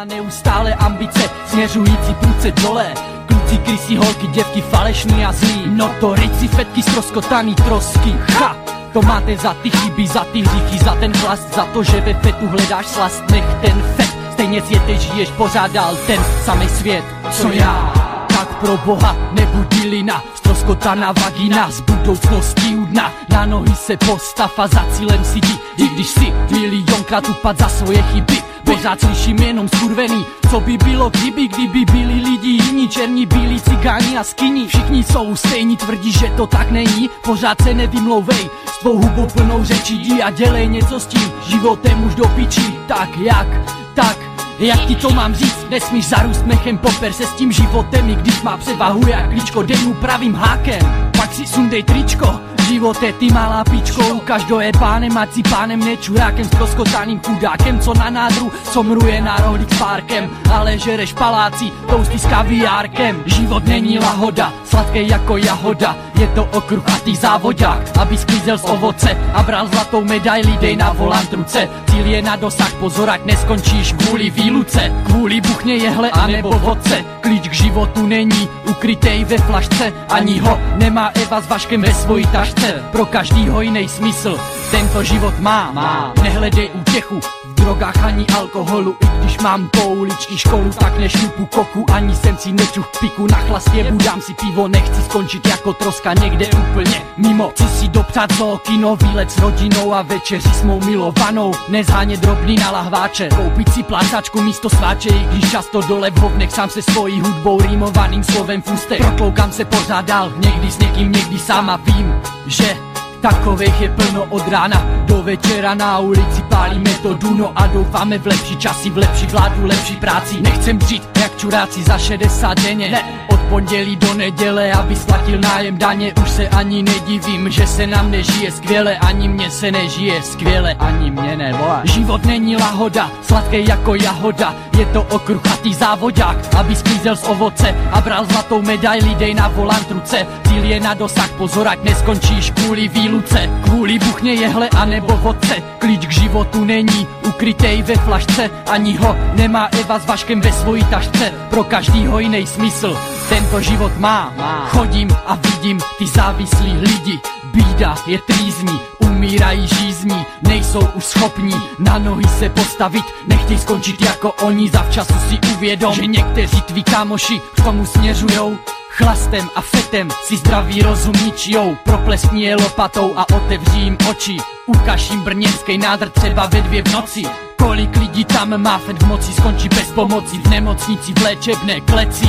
[0.04, 2.94] Neustále ambice, směřující průce dole
[3.28, 8.61] Kluci, krysí, holky, děvky, falešný a zlý Notorici, fetky, stroskotaný trosky Ha!
[8.92, 12.14] To máte za ty chyby, za ty hříchy, za ten chlast Za to, že ve
[12.14, 17.48] fetu hledáš slast, nech ten fet Stejně světě žiješ, pořád dál ten samý svět, co
[17.48, 17.92] já?
[18.28, 22.88] Tak pro boha nebudí lina Stroskotaná vagina z budoucnosti u
[23.28, 25.40] Na nohy se postav a za cílem si
[25.76, 31.10] I když si milionkrát upad za svoje chyby Pořád slyším jenom skurvený Co by bylo
[31.10, 36.32] kdyby, kdyby byli lidi jiní Černí, bílí, cigáni a skyní Všichni jsou stejní, tvrdí, že
[36.36, 37.10] to tak není.
[37.24, 41.32] Pořád se nevymlouvej S tvou hubou plnou řečí Jdi a dělej něco s tím.
[41.46, 43.46] Životem už do pičí Tak jak,
[43.94, 44.18] tak
[44.58, 48.42] jak ti to mám říct, nesmíš zarůst mechem Poper se s tím životem, i když
[48.42, 54.02] má převahu jak klíčko mu pravým hákem, pak si sundej tričko Živote ty malá pičko,
[54.22, 59.36] ukaž kdo je pánem Ať si pánem nečurákem, stroskotaným chudákem Co na nádru somruje na
[59.36, 63.22] rohlík s párkem Ale žereš paláci, tousty s kaviárkem.
[63.26, 69.42] Život není lahoda, sladké jako jahoda Je to okruchatý závodák Aby sklízel z ovoce a
[69.42, 74.30] bral zlatou medaili Dej na volant ruce, cíl je na dosah Pozor, ať neskončíš kvůli
[74.30, 74.92] výluce.
[75.04, 80.58] Kvůli buchně jehle a nebo vodce Klíč k životu není ukrytej ve flašce Ani ho
[80.76, 82.51] nemá Eva s Vaškem ve svojí tašce
[82.92, 84.38] Pro každýho jiný smysl.
[84.70, 86.12] Tento život má, má.
[86.22, 88.96] Nehledej útěchu v drogách ani alkoholu.
[89.00, 91.86] I když mám pouličky školu, tak nešlupu koku.
[91.92, 93.26] Ani jsem si nečuch piku.
[93.26, 97.48] Na chlastě Budám si pivo, nechci skončit jako troska někde úplně mimo.
[97.48, 97.81] Chci si
[98.12, 103.28] dopřát zoo, kino, výlet s rodinou a večeři s mou milovanou Nezháně drobný na lahváče,
[103.28, 107.60] koupit si plácačku místo sváče I když často dole v hovnech sám se svojí hudbou
[107.60, 112.20] rýmovaným slovem v ústech Protloukám se pořád dál, někdy s někým, někdy sám a vím,
[112.46, 112.76] že
[113.22, 118.26] Takových je plno od rána do večera na ulici pálíme to duno a doufáme v
[118.26, 120.40] lepší časy, v lepší vládu, lepší práci.
[120.40, 123.02] Nechcem dřít jak čuráci za 60 denně, ne.
[123.28, 128.10] Od pondělí do neděle, aby splatil nájem daně, už se ani nedivím, že se nám
[128.10, 131.80] nežije skvěle, ani mně se nežije skvěle, ani mě ne, vole.
[131.84, 138.00] Život není lahoda, sladký jako jahoda, je to okruchatý závodák, aby sklízel z ovoce a
[138.00, 142.88] bral zlatou medaili, dej na volant ruce, cíl je na dosah, pozor, ať neskončíš kvůli
[142.88, 148.96] výluce, kvůli buchně jehle a nebo vodce, klíč k životu není ukrytej ve flašce, ani
[148.96, 152.96] ho nemá Eva s Vaškem ve svojí tašce, pro každýho jiný smysl,
[153.28, 154.32] tento život má,
[154.68, 157.20] chodím a vidím ty závislí lidi,
[157.52, 164.32] Bída je trýzní, umírají žízní, nejsou už schopní na nohy se postavit, nechtěj skončit jako
[164.32, 168.56] oni, zavčasu si uvědom, že někteří tví kámoši k tomu směřujou,
[168.92, 174.36] Chlastem a fetem si zdravý rozum ničijou Propleskni je lopatou a otevří jim oči.
[174.66, 177.22] Ukaž jim brněnský nádr třeba ve dvě v noci.
[177.56, 180.38] Kolik lidí tam má fet v moci Skončí bez pomoci.
[180.38, 182.28] V nemocnici v léčebné kleci.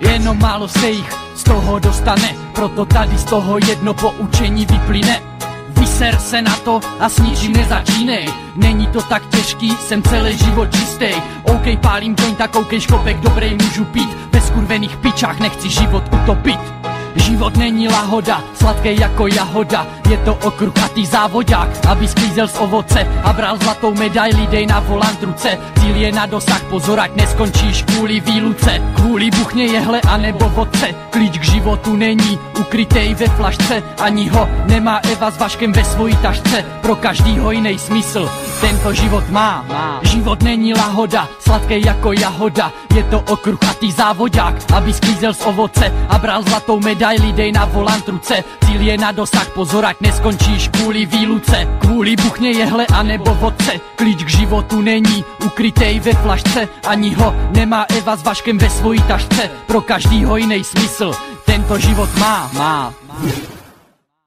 [0.00, 5.22] Jenom málo se jich z toho dostane Proto tady z toho jedno poučení vyplyne
[5.96, 7.18] Vyser se na to a s
[7.48, 11.06] nezačínej Není to tak těžký, jsem celý život čistý
[11.42, 14.08] OK, pálím joint a koukej škopek, dobrej můžu pít.
[14.32, 16.60] Ve skurvených pičách nechci život utopit
[17.16, 19.86] Život není lahoda, sladké jako jahoda.
[20.10, 25.22] Je to okruchatý závodák, aby sklízel z ovoce A bral zlatou medaili, dej na volant
[25.22, 25.58] ruce.
[25.80, 28.82] Cíl je na dosah, pozor, ať neskončíš kvůli výluce.
[28.94, 30.94] Kvůli buchně jehle a nebo vodce.
[31.10, 33.82] Klíč k životu není ukrytej ve flašce.
[33.98, 36.64] Ani ho nemá Eva s Vaškem ve svojí tašce.
[36.82, 38.30] Pro každýho jiný smysl
[38.60, 40.00] tento život má, má.
[40.02, 42.72] Život není lahoda, sladké jako jahoda.
[42.94, 48.08] Je to okruchatý závodák, aby sklízel z ovoce A bral zlatou medaili, dej na volant
[48.08, 48.44] ruce.
[48.64, 51.68] Cíl je na dosah, pozor, ať neskončíš kvůli výluce.
[51.78, 53.80] Kvůli buchně jehle a nebo vodce.
[53.96, 56.68] Klíč k životu není ukrytej ve flašce.
[56.86, 59.50] Ani ho nemá Eva s Vaškem ve svojí tašce.
[59.66, 61.12] Pro každýho jiný smysl
[61.44, 62.94] tento život má, má.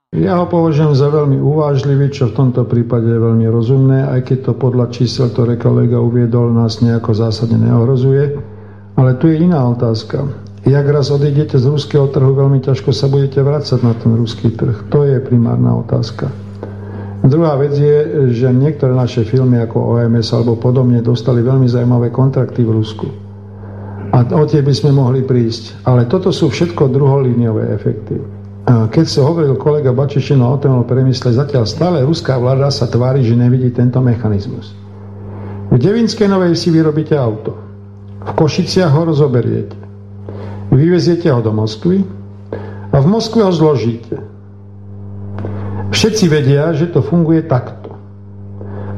[0.09, 4.37] Ja ho považujem za veľmi uvážlivý, čo v tomto prípade je veľmi rozumné, aj keď
[4.41, 8.33] to podľa čísel, ktoré kolega uviedol, nás nejako zásadne neohrozuje.
[8.97, 10.25] Ale tu je iná otázka.
[10.65, 14.89] Jak raz odídete z ruského trhu, veľmi ťažko sa budete vrácať na ten ruský trh.
[14.89, 16.33] To je primárna otázka.
[17.21, 22.65] Druhá vec je, že niektoré naše filmy ako OMS alebo podobne dostali veľmi zaujímavé kontrakty
[22.65, 23.07] v Rusku.
[24.09, 25.85] A o tie by sme mohli prísť.
[25.85, 28.38] Ale toto sú všetko druholíniové efekty.
[28.69, 33.33] Keď sa hovoril kolega Bačišino o tom premysle, zatiaľ stále ruská vláda sa tvári, že
[33.33, 34.77] nevidí tento mechanizmus.
[35.73, 37.57] V Devinskej Novej si vyrobíte auto.
[38.29, 39.73] V Košiciach ho rozoberiete.
[40.69, 42.05] Vyveziete ho do Moskvy
[42.93, 44.21] a v Moskve ho zložíte.
[45.89, 47.97] Všetci vedia, že to funguje takto.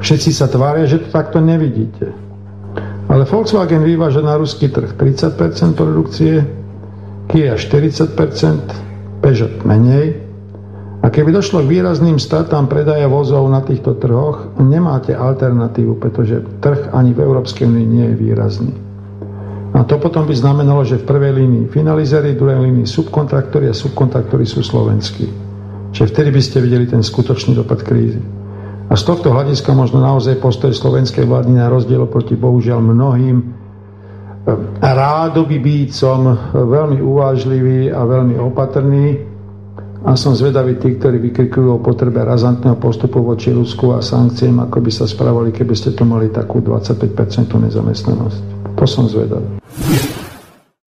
[0.03, 2.11] Všetci sa tvária, že to takto nevidíte.
[3.07, 6.43] Ale Volkswagen vyváža na ruský trh 30% produkcie,
[7.31, 8.90] Kia 40%,
[9.21, 10.17] Peugeot menej.
[11.01, 16.93] A keby došlo k výrazným stratám predaja vozov na týchto trhoch, nemáte alternatívu, pretože trh
[16.93, 18.73] ani v Európskej únii nie je výrazný.
[19.71, 24.45] A to potom by znamenalo, že v prvej línii finalizery, druhej línii subkontraktory a subkontraktory
[24.45, 25.25] sú slovenskí.
[25.95, 28.19] Čiže vtedy by ste videli ten skutočný dopad krízy.
[28.91, 33.37] A z tohto hľadiska možno naozaj postoj slovenskej vlády na rozdiel proti bohužiaľ mnohým
[34.45, 36.19] e, rádobybícom
[36.53, 39.05] veľmi uvážlivý a veľmi opatrný.
[40.01, 44.81] A som zvedavý tí, ktorí vykrikujú o potrebe razantného postupu voči Rusku a sankciám, ako
[44.81, 47.13] by sa spravali, keby ste tu mali takú 25%
[47.53, 48.41] nezamestnanosť.
[48.81, 49.61] To som zvedavý.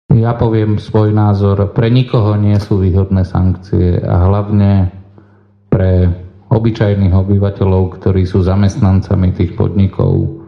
[0.09, 1.77] Ja poviem svoj názor.
[1.77, 4.89] Pre nikoho nie sú výhodné sankcie a hlavne
[5.69, 6.09] pre
[6.49, 10.41] obyčajných obyvateľov, ktorí sú zamestnancami tých podnikov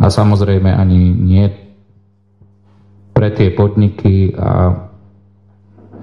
[0.00, 1.46] a samozrejme ani nie
[3.16, 4.76] pre tie podniky a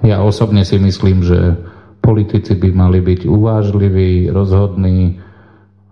[0.02, 1.54] ja osobne si myslím, že
[2.02, 5.22] politici by mali byť uvážliví, rozhodní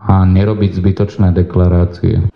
[0.03, 2.27] a nerobiť zbytočné deklarácie.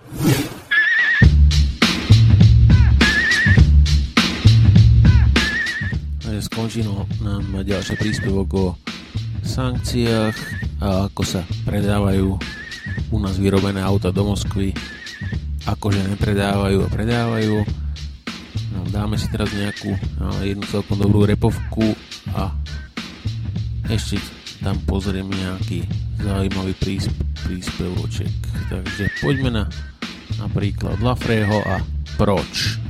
[6.37, 6.87] Skončí
[7.21, 8.67] nám ďalší príspevok o
[9.45, 10.37] sankciách
[10.79, 12.39] a ako sa predávajú
[13.13, 14.73] u nás vyrobené auta do Moskvy,
[15.69, 17.86] akože nepredávajú a predávajú.
[18.77, 19.97] No, dáme si teraz nejakú
[20.45, 21.97] jednu celkom dobrú repovku
[22.37, 22.53] a
[23.89, 24.21] ešte
[24.61, 25.89] tam pozriem nejaký
[26.21, 26.77] zaujímavý
[27.45, 28.33] príspevoček.
[28.69, 29.65] Takže poďme na
[30.37, 31.81] napríklad Lafreho a
[32.17, 32.86] Proč.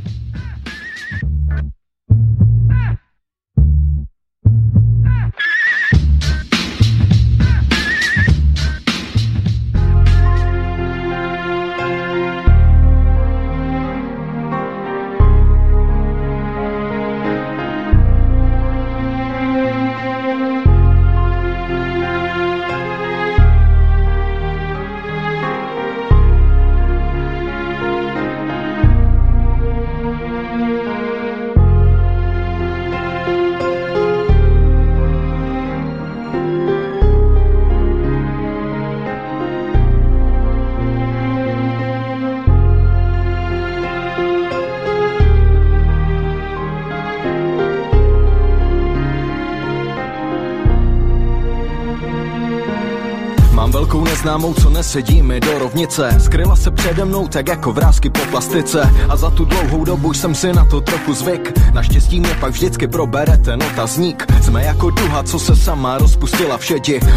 [53.96, 56.16] con známou, co nesedíme do rovnice.
[56.18, 58.90] Skryla se přede mnou tak jako vrázky po plastice.
[59.08, 61.52] A za tu dlouhou dobu jsem si na to trochu zvyk.
[61.74, 64.26] Naštěstí mě pak vždycky probere ten otazník.
[64.42, 66.70] Jsme jako duha, co se sama rozpustila v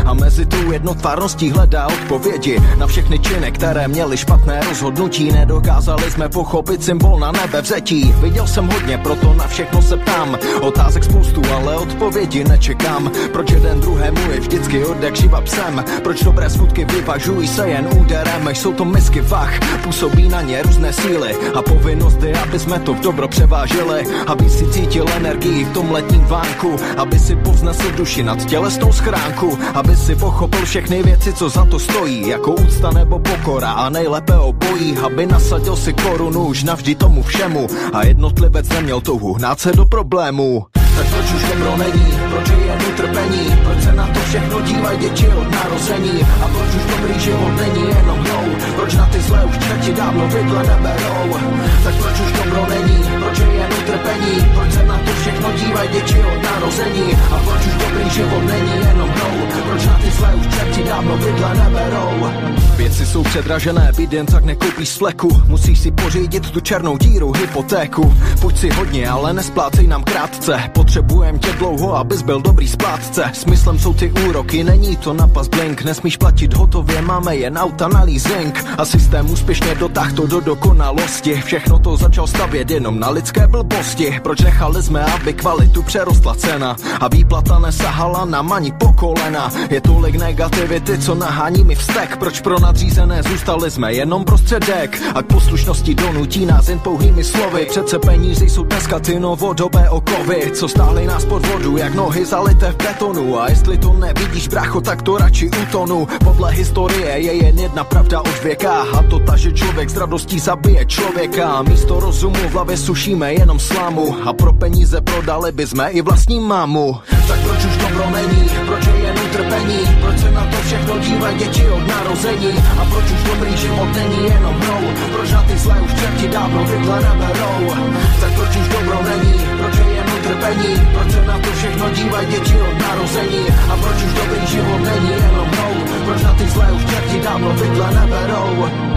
[0.06, 2.60] A mezi tou jednotvárností hledá odpovědi.
[2.78, 8.14] Na všechny činy, které měly špatné rozhodnutí Nedokázali jsme pochopit symbol na nebe vzetí.
[8.22, 10.38] Viděl jsem hodně, proto na všechno se ptám.
[10.62, 13.12] Otázek spoustu, ale odpovědi nečekám.
[13.32, 15.86] Proč jeden druhému je vždycky od jak živa psem?
[16.04, 20.94] Proč dobré skutky vyvažují se jen úderem, jsou to misky vach, působí na ně různé
[20.94, 25.74] síly a povinnost je, aby jsme to v dobro převážili, aby si cítil energii v
[25.74, 31.34] tom letním vánku, aby si povznesl duši nad tělesnou schránku, aby si pochopil všechny věci,
[31.34, 36.48] co za to stojí, jako úcta nebo pokora a nejlépe obojí, aby nasadil si korunu
[36.48, 37.68] už navždy tomu všemu.
[37.94, 40.66] A jednotlivec neměl touhu hnát se do problému.
[41.00, 45.00] Tak proč už dobro není, proč je jen utrpení, proč se na to všechno dívají
[45.00, 46.22] děti od narození?
[46.44, 50.28] A proč už dobrý život není jenom hrou, proč na ty zlé už čerti dávno
[50.28, 51.40] vidle neberou.
[51.84, 55.90] Tak proč už dobro není, proč je jen utrpení, proč se na to všechno dívají
[55.90, 57.14] děti od narození?
[57.32, 61.18] A proč už dobrý život není jenom hrou, proč na ty zlé už čerti dávno
[61.18, 62.32] vidle neberou.
[62.78, 67.32] Věci jsou předražené, byt jen tak nekoupíš z fleku, musíš si pořídit tu černou díru
[67.32, 68.14] hypotéku.
[68.42, 70.60] Pojď si hodně, ale nesplácej nám krátce,
[70.90, 73.32] Potřebujem tě dlouho, abys byl dobrý splátce.
[73.34, 77.88] Smyslem jsou ty úroky, není to na pas blink Nesmíš platit hotově, máme jen auta
[77.88, 78.66] na leasing.
[78.78, 81.42] A systém úspěšně dotáh to do dokonalosti.
[81.46, 84.20] Všechno to začal stavět jenom na lidské blbosti.
[84.24, 86.76] Proč nechali jsme, aby kvalitu přerostla cena?
[87.00, 89.52] A výplata nesahala na mani po kolena.
[89.70, 92.18] Je tolik negativity, co nahání mi vztek.
[92.18, 97.66] Proč pro nadřízené zůstali jsme jenom prostředek A k poslušnosti donutí nás jen pouhými slovy.
[97.70, 100.52] Přece peníze jsou dneska ty novodobé okovy.
[100.54, 103.40] Co stáli nás pod vodu, jak nohy zalité v betonu.
[103.40, 106.08] A jestli to nevidíš, bracho, tak to radši utonu.
[106.24, 108.88] Podle historie je jen jedna pravda od věka.
[108.96, 111.62] A to ta, že člověk s radostí zabije člověka.
[111.62, 114.16] Místo rozumu v hlavě sušíme jenom slámu.
[114.24, 116.96] A pro peníze prodali bychom i vlastní mámu.
[117.28, 118.99] Tak proč už dobro není, proč je
[119.40, 119.80] utrpení.
[120.02, 122.54] Proč se na to všechno dívají děti od narození?
[122.82, 126.66] A proč už dobrý život není jenom hrou Proč na ty zlé už čerti dávno
[126.66, 127.76] vidle neberou
[128.22, 130.88] Tak proč už dobro není, proč je jen utrpení?
[130.94, 133.46] Proč se na to všechno dívají děti od narození?
[133.72, 135.74] A proč už dobrý život není jenom hrou
[136.06, 138.89] Proč na ty zlé už čerti dávno vidle neberou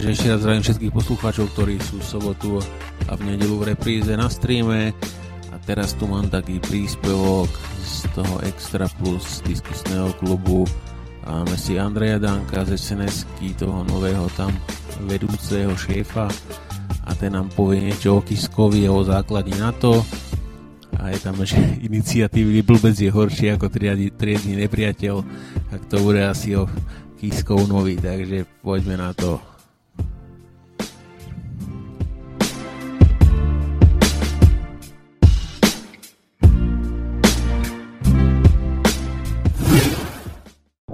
[0.00, 2.50] ešte raz zdravím všetkých poslucháčov, ktorí sú v sobotu
[3.04, 4.96] a v nedelu v repríze na streame.
[5.52, 7.52] A teraz tu mám taký príspevok
[7.84, 10.64] z toho Extra Plus diskusného klubu.
[11.28, 13.28] Máme si Andreja Danka z sns
[13.60, 14.56] toho nového tam
[15.04, 16.32] vedúceho šéfa
[17.04, 20.00] a ten nám povie niečo o Kiskovi o základni na to
[21.04, 21.60] a je tam ešte
[21.92, 25.20] iniciatívny blbec je horší ako triadny, triedny nepriateľ
[25.68, 26.64] tak to bude asi o
[27.20, 29.51] Kiskov nový takže poďme na to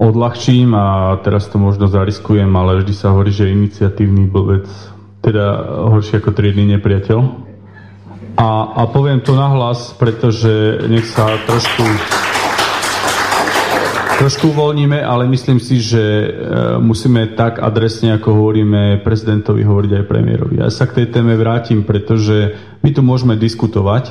[0.09, 4.65] odľahčím a teraz to možno zariskujem, ale vždy sa hovorí, že iniciatívny blbec,
[5.21, 7.19] teda horší ako triedny nepriateľ.
[8.39, 8.49] A,
[8.79, 11.85] a poviem to nahlas, pretože nech sa trošku
[14.19, 16.29] trošku uvoľníme, ale myslím si, že e,
[16.83, 20.59] musíme tak adresne, ako hovoríme prezidentovi, hovoriť aj premiérovi.
[20.59, 24.11] Ja sa k tej téme vrátim, pretože my tu môžeme diskutovať,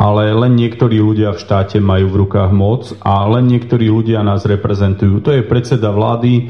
[0.00, 4.48] ale len niektorí ľudia v štáte majú v rukách moc a len niektorí ľudia nás
[4.48, 5.20] reprezentujú.
[5.20, 6.48] To je predseda vlády,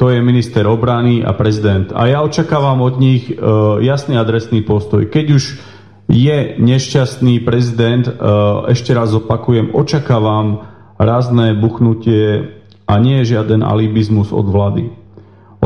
[0.00, 1.92] to je minister obrany a prezident.
[1.92, 3.36] A ja očakávam od nich e,
[3.84, 5.12] jasný adresný postoj.
[5.12, 5.44] Keď už
[6.08, 8.12] je nešťastný prezident, e,
[8.72, 10.64] ešte raz opakujem, očakávam
[10.96, 12.48] rázne buchnutie
[12.88, 14.88] a nie žiaden alibizmus od vlády.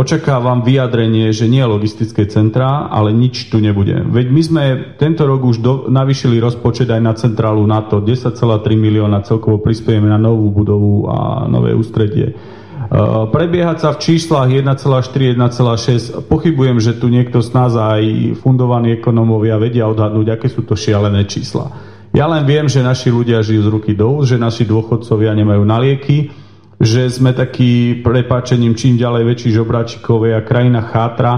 [0.01, 4.01] Očakávam vyjadrenie, že nie logistické centrá, ale nič tu nebude.
[4.01, 4.63] Veď my sme
[4.97, 8.01] tento rok už do, navýšili rozpočet aj na centrálu NATO.
[8.01, 8.33] 10,3
[8.81, 12.33] milióna celkovo prispiejeme na novú budovu a nové ústredie.
[12.33, 18.97] Uh, prebiehať sa v číslach 1,4, 1,6, pochybujem, že tu niekto z nás aj fundovaní
[18.97, 21.77] ekonómovia vedia odhadnúť, aké sú to šialené čísla.
[22.17, 25.63] Ja len viem, že naši ľudia žijú z ruky do úst, že naši dôchodcovia nemajú
[25.63, 26.49] na lieky,
[26.81, 31.33] že sme taký prepáčením čím ďalej väčší žobračikovia, krajina chátra.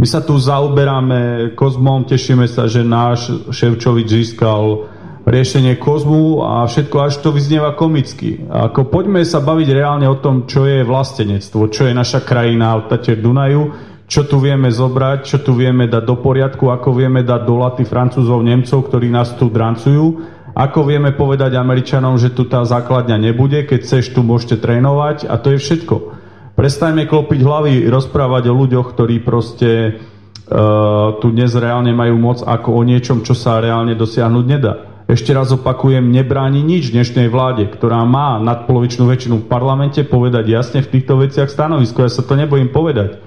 [0.00, 4.88] My sa tu zaoberáme kozmom, tešíme sa, že náš Ševčovič získal
[5.28, 8.40] riešenie kozmu a všetko až to vyznieva komicky.
[8.48, 12.88] Ako poďme sa baviť reálne o tom, čo je vlastenectvo, čo je naša krajina od
[12.88, 13.76] Tater Dunaju,
[14.06, 17.84] čo tu vieme zobrať, čo tu vieme dať do poriadku, ako vieme dať do laty
[17.84, 23.68] Francúzov, Nemcov, ktorí nás tu drancujú ako vieme povedať Američanom, že tu tá základňa nebude,
[23.68, 26.16] keď chceš, tu môžete trénovať a to je všetko.
[26.56, 30.00] Prestajme klopiť hlavy, rozprávať o ľuďoch, ktorí proste
[30.48, 34.96] uh, tu dnes reálne majú moc ako o niečom, čo sa reálne dosiahnuť nedá.
[35.04, 40.80] Ešte raz opakujem, nebráni nič dnešnej vláde, ktorá má nadpolovičnú väčšinu v parlamente povedať jasne
[40.80, 42.02] v týchto veciach stanovisko.
[42.02, 43.20] Ja sa to nebojím povedať.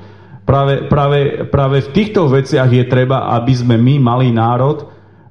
[0.49, 4.89] Práve, práve, práve v týchto veciach je treba, aby sme my, malý národ,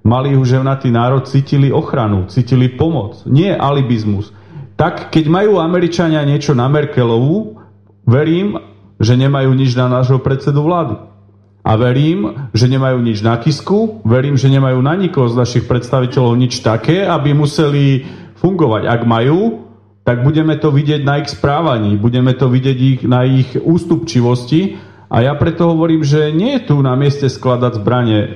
[0.09, 4.33] malý huževnatý národ cítili ochranu, cítili pomoc, nie alibizmus.
[4.81, 7.61] Tak keď majú Američania niečo na Merkelovú,
[8.09, 8.57] verím,
[8.97, 10.97] že nemajú nič na nášho predsedu vlády.
[11.69, 16.41] A verím, že nemajú nič na Kisku, verím, že nemajú na nikoho z našich predstaviteľov
[16.41, 18.09] nič také, aby museli
[18.41, 18.89] fungovať.
[18.89, 19.69] Ak majú,
[20.09, 25.17] tak budeme to vidieť na ich správaní, budeme to vidieť ich, na ich ústupčivosti a
[25.25, 28.21] ja preto hovorím, že nie je tu na mieste skladať zbranie.
[28.21, 28.29] E,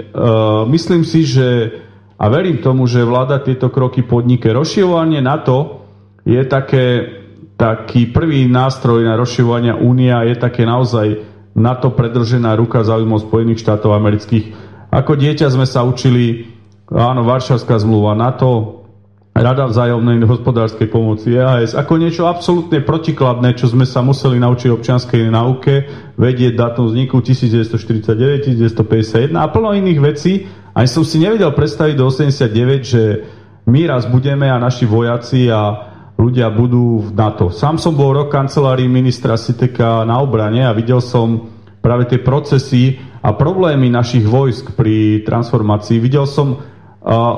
[0.72, 1.68] myslím si, že
[2.16, 4.48] a verím tomu, že vláda tieto kroky podnike.
[4.54, 5.84] Rozširovanie NATO
[6.22, 7.18] je také,
[7.58, 11.18] taký prvý nástroj na rozširovanie únia, je také naozaj
[11.52, 14.54] NATO predržená ruka záujmov Spojených štátov amerických.
[14.94, 16.46] Ako dieťa sme sa učili,
[16.88, 18.81] áno, Varšavská zmluva, NATO,
[19.32, 25.32] Rada vzájomnej hospodárskej pomoci EAS ako niečo absolútne protikladné, čo sme sa museli naučiť občianskej
[25.32, 25.88] nauke,
[26.20, 28.12] vedieť dátum vzniku 1949,
[28.52, 30.44] 1951 a plno iných vecí.
[30.76, 33.02] Ani som si nevedel predstaviť do 89, že
[33.72, 35.80] my raz budeme a naši vojaci a
[36.20, 37.48] ľudia budú v NATO.
[37.48, 41.48] Sám som bol rok kancelárii ministra Siteka na obrane a videl som
[41.80, 45.96] práve tie procesy a problémy našich vojsk pri transformácii.
[45.98, 46.60] Videl som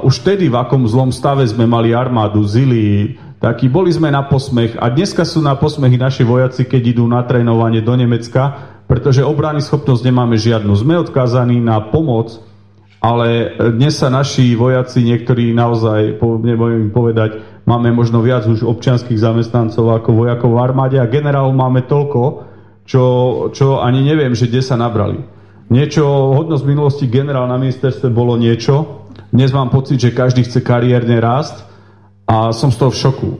[0.04, 4.76] Už vtedy v akom zlom stave sme mali armádu, zili, taký boli sme na posmech
[4.76, 9.64] a dneska sú na posmech naši vojaci, keď idú na trénovanie do Nemecka, pretože obrany
[9.64, 10.68] schopnosť nemáme žiadnu.
[10.76, 12.44] Sme odkázaní na pomoc,
[13.00, 19.96] ale dnes sa naši vojaci, niektorí naozaj, nebudem povedať, máme možno viac už občianských zamestnancov
[19.96, 22.52] ako vojakov v armáde a generálov máme toľko,
[22.84, 23.04] čo,
[23.56, 25.24] čo ani neviem, že kde sa nabrali.
[25.72, 26.04] Niečo,
[26.36, 29.03] hodnosť minulosti generál na ministerstve bolo niečo,
[29.34, 31.66] dnes mám pocit, že každý chce kariérne rásť
[32.22, 33.28] a som z toho v šoku.
[33.34, 33.36] E,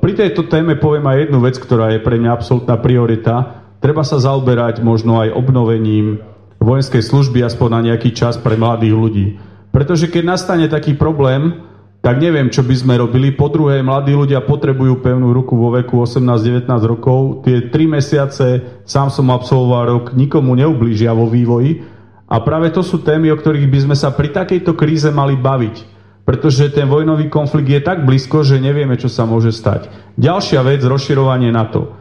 [0.00, 3.60] pri tejto téme poviem aj jednu vec, ktorá je pre mňa absolútna priorita.
[3.76, 6.24] Treba sa zaoberať možno aj obnovením
[6.64, 9.26] vojenskej služby aspoň na nejaký čas pre mladých ľudí.
[9.68, 11.60] Pretože keď nastane taký problém,
[12.00, 13.28] tak neviem, čo by sme robili.
[13.36, 17.44] Po druhé, mladí ľudia potrebujú pevnú ruku vo veku 18-19 rokov.
[17.44, 18.46] Tie 3 mesiace,
[18.88, 21.97] sám som absolvoval rok, nikomu neublížia vo vývoji.
[22.28, 25.96] A práve to sú témy, o ktorých by sme sa pri takejto kríze mali baviť.
[26.28, 29.88] Pretože ten vojnový konflikt je tak blízko, že nevieme, čo sa môže stať.
[30.20, 31.96] Ďalšia vec, rozširovanie NATO.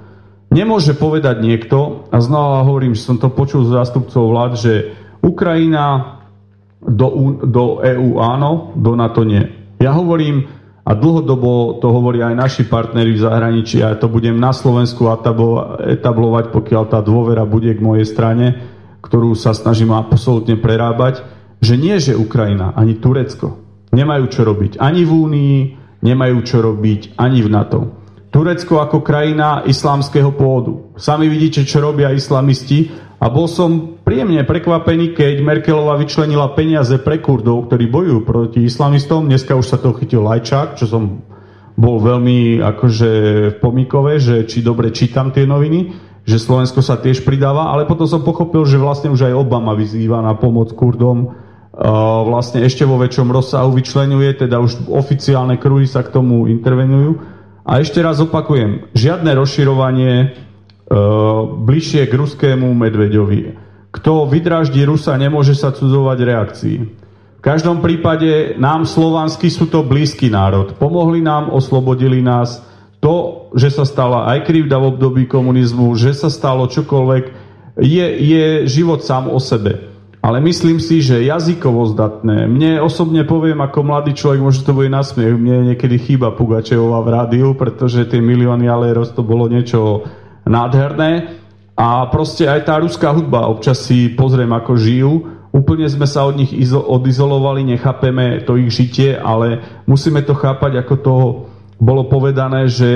[0.52, 4.74] Nemôže povedať niekto, a znova hovorím, že som to počul z zástupcov vlád, že
[5.24, 6.20] Ukrajina
[6.84, 9.48] do, do EÚ áno, do NATO nie.
[9.80, 10.52] Ja hovorím,
[10.88, 15.08] a dlhodobo to hovoria aj naši partneri v zahraničí, a ja to budem na Slovensku
[15.84, 18.77] etablovať, pokiaľ tá dôvera bude k mojej strane,
[19.08, 21.24] ktorú sa snažím absolútne prerábať,
[21.64, 23.64] že nie, že Ukrajina, ani Turecko
[23.96, 25.58] nemajú čo robiť ani v Únii,
[26.04, 27.80] nemajú čo robiť ani v NATO.
[28.28, 30.94] Turecko ako krajina islámskeho pôdu.
[31.00, 37.18] Sami vidíte, čo robia islamisti a bol som príjemne prekvapený, keď Merkelová vyčlenila peniaze pre
[37.18, 39.26] Kurdov, ktorí bojujú proti islamistom.
[39.26, 41.26] Dneska už sa to chytil Lajčák, čo som
[41.78, 43.12] bol veľmi akože
[43.54, 48.04] v pomikove, že či dobre čítam tie noviny, že Slovensko sa tiež pridáva, ale potom
[48.04, 51.48] som pochopil, že vlastne už aj Obama vyzýva na pomoc Kurdom
[52.28, 57.22] vlastne ešte vo väčšom rozsahu vyčlenuje, teda už oficiálne kruhy sa k tomu intervenujú.
[57.62, 60.34] A ešte raz opakujem, žiadne rozširovanie
[60.88, 60.96] Eh,
[61.68, 63.60] bližšie k ruskému medveďovi.
[63.92, 66.78] Kto vydráždi Rusa, nemôže sa cudzovať reakcií.
[67.38, 70.80] V každom prípade nám slovanskí sú to blízky národ.
[70.80, 72.64] Pomohli nám, oslobodili nás.
[72.98, 77.26] To, že sa stala aj krivda v období komunizmu, že sa stalo čokoľvek,
[77.78, 79.94] je, je život sám o sebe.
[80.18, 82.50] Ale myslím si, že jazykovo zdatné.
[82.50, 87.14] Mne osobne poviem, ako mladý človek, možno to bude nasmiech, mne niekedy chýba Pugačevova v
[87.14, 90.10] rádiu, pretože tie milióny Aleros to bolo niečo
[90.50, 91.38] nádherné.
[91.78, 95.14] A proste aj tá ruská hudba, občas si pozriem, ako žijú.
[95.54, 100.96] Úplne sme sa od nich odizolovali, nechápeme to ich žitie, ale musíme to chápať, ako
[100.98, 101.16] to
[101.78, 102.90] bolo povedané, že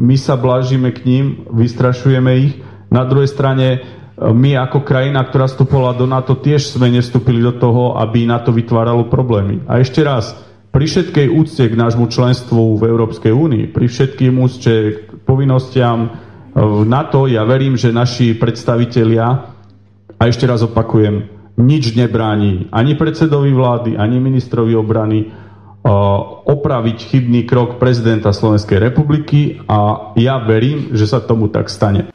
[0.00, 2.52] my sa blažíme k ním, vystrašujeme ich.
[2.88, 3.84] Na druhej strane
[4.16, 9.08] my ako krajina, ktorá vstupovala do NATO, tiež sme nestúpili do toho, aby NATO vytváralo
[9.12, 9.64] problémy.
[9.68, 10.36] A ešte raz,
[10.72, 16.12] pri všetkej úcte k nášmu členstvu v Európskej únii, pri všetkým úcte k povinnostiam
[16.84, 19.26] na to ja verím, že naši predstavitelia,
[20.20, 21.24] a ešte raz opakujem,
[21.56, 25.32] nič nebráni ani predsedovi vlády, ani ministrovi obrany
[26.46, 32.12] opraviť chybný krok prezidenta Slovenskej republiky a ja verím, že sa tomu tak stane.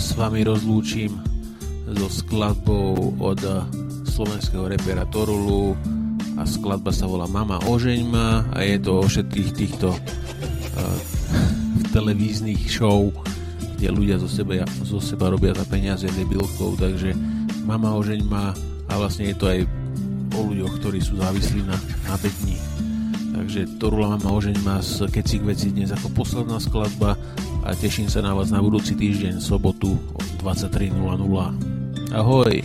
[0.00, 1.12] s vami rozlúčim
[1.92, 3.36] so skladbou od
[4.08, 5.76] slovenského repera Torulu
[6.40, 10.98] a skladba sa volá Mama ožeň ma a je to o všetkých týchto uh,
[11.94, 13.12] televíznych show,
[13.76, 17.12] kde ľudia zo seba, zo seba robia za peniaze debilkov, takže
[17.68, 18.56] Mama ožeň ma
[18.88, 19.68] a vlastne je to aj
[20.32, 21.76] o ľuďoch, ktorí sú závislí na,
[22.08, 22.56] na bedni.
[23.36, 27.20] Takže Torula Mama ožeň ma z Kecik veci dnes ako posledná skladba
[27.60, 30.96] a teším sa na vás na budúci týždeň, sobotu o 23.00.
[32.16, 32.64] Ahoj!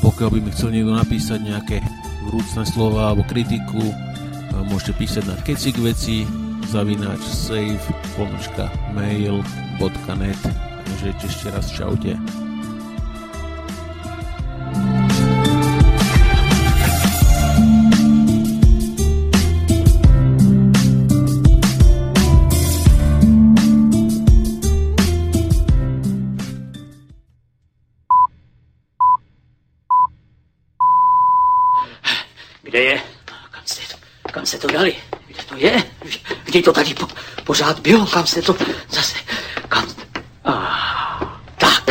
[0.00, 1.78] Pokiaľ by mi chcel niekto napísať nejaké
[2.28, 3.80] vrúcne slova alebo kritiku,
[4.68, 6.24] môžete písať na kecikveci
[6.68, 7.80] zavináč save
[8.92, 10.42] mail.net
[10.90, 12.18] Takže ešte raz čaute.
[34.58, 34.96] To dali?
[35.26, 35.82] Kde to je?
[36.44, 37.08] Kde to tady po,
[37.44, 38.06] pořád bylo?
[38.06, 38.56] Kam se to
[38.88, 39.16] zase...
[39.68, 39.86] Kam...
[40.44, 41.84] Ah, tak.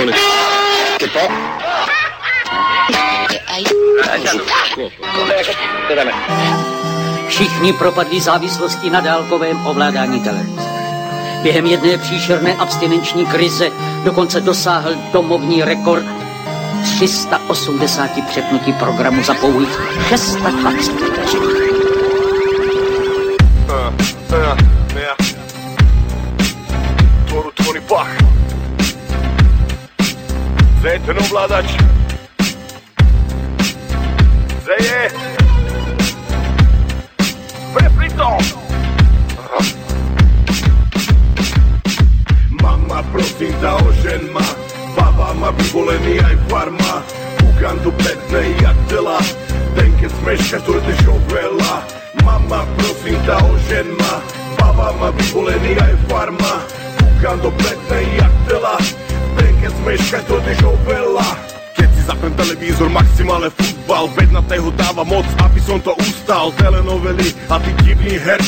[7.27, 10.69] Všichni propadli závislosti na dálkovém ovládání televize.
[11.43, 13.71] Během jedné příšerné abstinenční krize
[14.03, 16.18] dokonce dosáhl domovní rekord
[16.83, 21.41] 380 přepnutí programu za pouhých 620 vteřin.
[23.69, 23.93] Uh,
[30.83, 30.99] je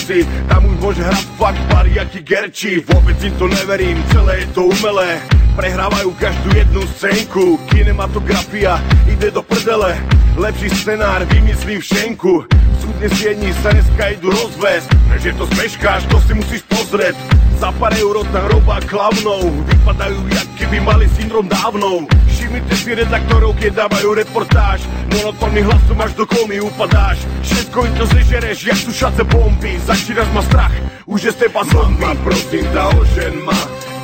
[0.01, 2.81] herci Tam už môže hrať fakt pariaky gerči.
[2.89, 5.21] Vôbec im to neverím, celé je to umelé.
[5.53, 9.93] Prehrávajú každú jednu scénku Kinematografia ide do prdele.
[10.39, 12.33] Lepší scenár vymyslím v šenku.
[12.81, 14.89] Súdne siední sa dneska idú rozvesť
[15.21, 17.13] Že to smeškáš, to si musíš pozrieť.
[17.61, 22.09] Za pár euro tam robá klavnou Vypadajú, jak keby mali syndrom dávnou
[22.41, 24.81] Všimnite si redaktorov, keď dávajú reportáž.
[25.13, 27.21] Monotónny hlasom až do komy upadáš.
[27.45, 29.77] Všetko im to zežereš, jak tu šace bomby.
[29.85, 30.73] Začínaš ma strach,
[31.05, 32.01] už je z teba zombie.
[32.01, 33.53] Mama, prosím, tá ožen ma.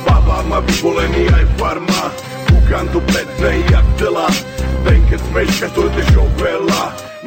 [0.06, 2.02] Baba má vyvolený aj farma.
[2.46, 4.30] Kúkam do prednej, jak tela.
[4.86, 6.82] Ten, keď smeška, to je show veľa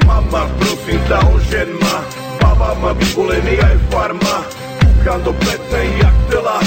[0.07, 2.07] Mama, prosím, tá ožen ma.
[2.39, 4.47] Baba má vyvolený aj farma.
[4.79, 6.63] Kúkam do prednej, jak tela.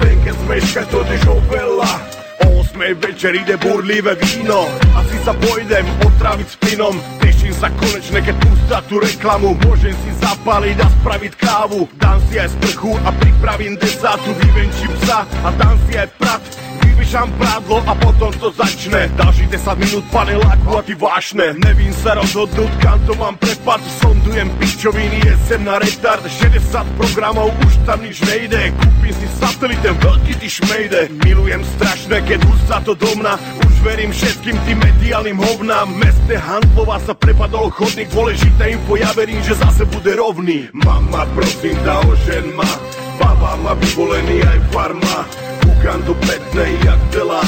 [0.00, 2.21] Ten, keď smeška, to je show veľa
[2.82, 4.66] O 8 večer ide burlivé víno.
[4.98, 9.54] Asi sa pojdem otraviť s plynom Teším sa konečne, keď pustá tú reklamu.
[9.62, 11.86] Môžem si zapaliť a spraviť kávu.
[12.02, 16.42] Dám si aj sprchu a pripravím desátu Vyvenčím psa a dám si aj prat
[17.02, 19.10] Vyvyšam prádlo a potom to začne.
[19.18, 23.82] Další 10 minút paneláku a ty vášne Nevím sa rozhodnúť, kam to mám prepad.
[23.98, 25.18] Sondujem pičoviny,
[25.50, 26.22] sem na retard.
[26.22, 26.62] 60
[26.94, 28.70] programov, už tam nič nejde.
[28.78, 33.34] Kúpim si satelitem, veľký ty šmejde Milujem strašné, keď hustá to domna
[33.66, 35.90] Už verím všetkým tým mediálnym hovnám.
[35.98, 40.70] Meste Handlova sa prepadol chodník Dôležité info, ja verím, že zase bude rovný.
[40.70, 42.70] Mama, prosím, tá ožen ma
[43.18, 45.26] Baba má vyvolený aj farma
[45.84, 47.42] candupeței actela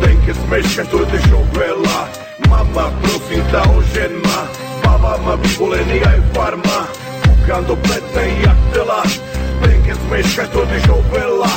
[0.00, 2.00] De încât smeșetul de șovela
[2.48, 4.38] Mama profinta o jenma
[4.82, 6.78] Baba ma bibuleni ai farma.
[7.22, 9.00] Cu candupeței actela
[9.60, 11.52] De încât smeșetul de șovela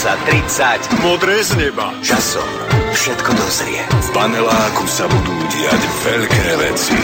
[0.00, 0.16] 20,
[0.48, 1.04] 30.
[1.04, 1.92] Modré z neba.
[2.00, 2.48] Časom
[2.96, 3.84] všetko dozrie.
[3.84, 6.96] V paneláku sa budú diať veľké veci.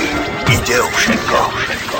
[0.49, 1.38] Ide o všetko.
[1.61, 1.95] všetko.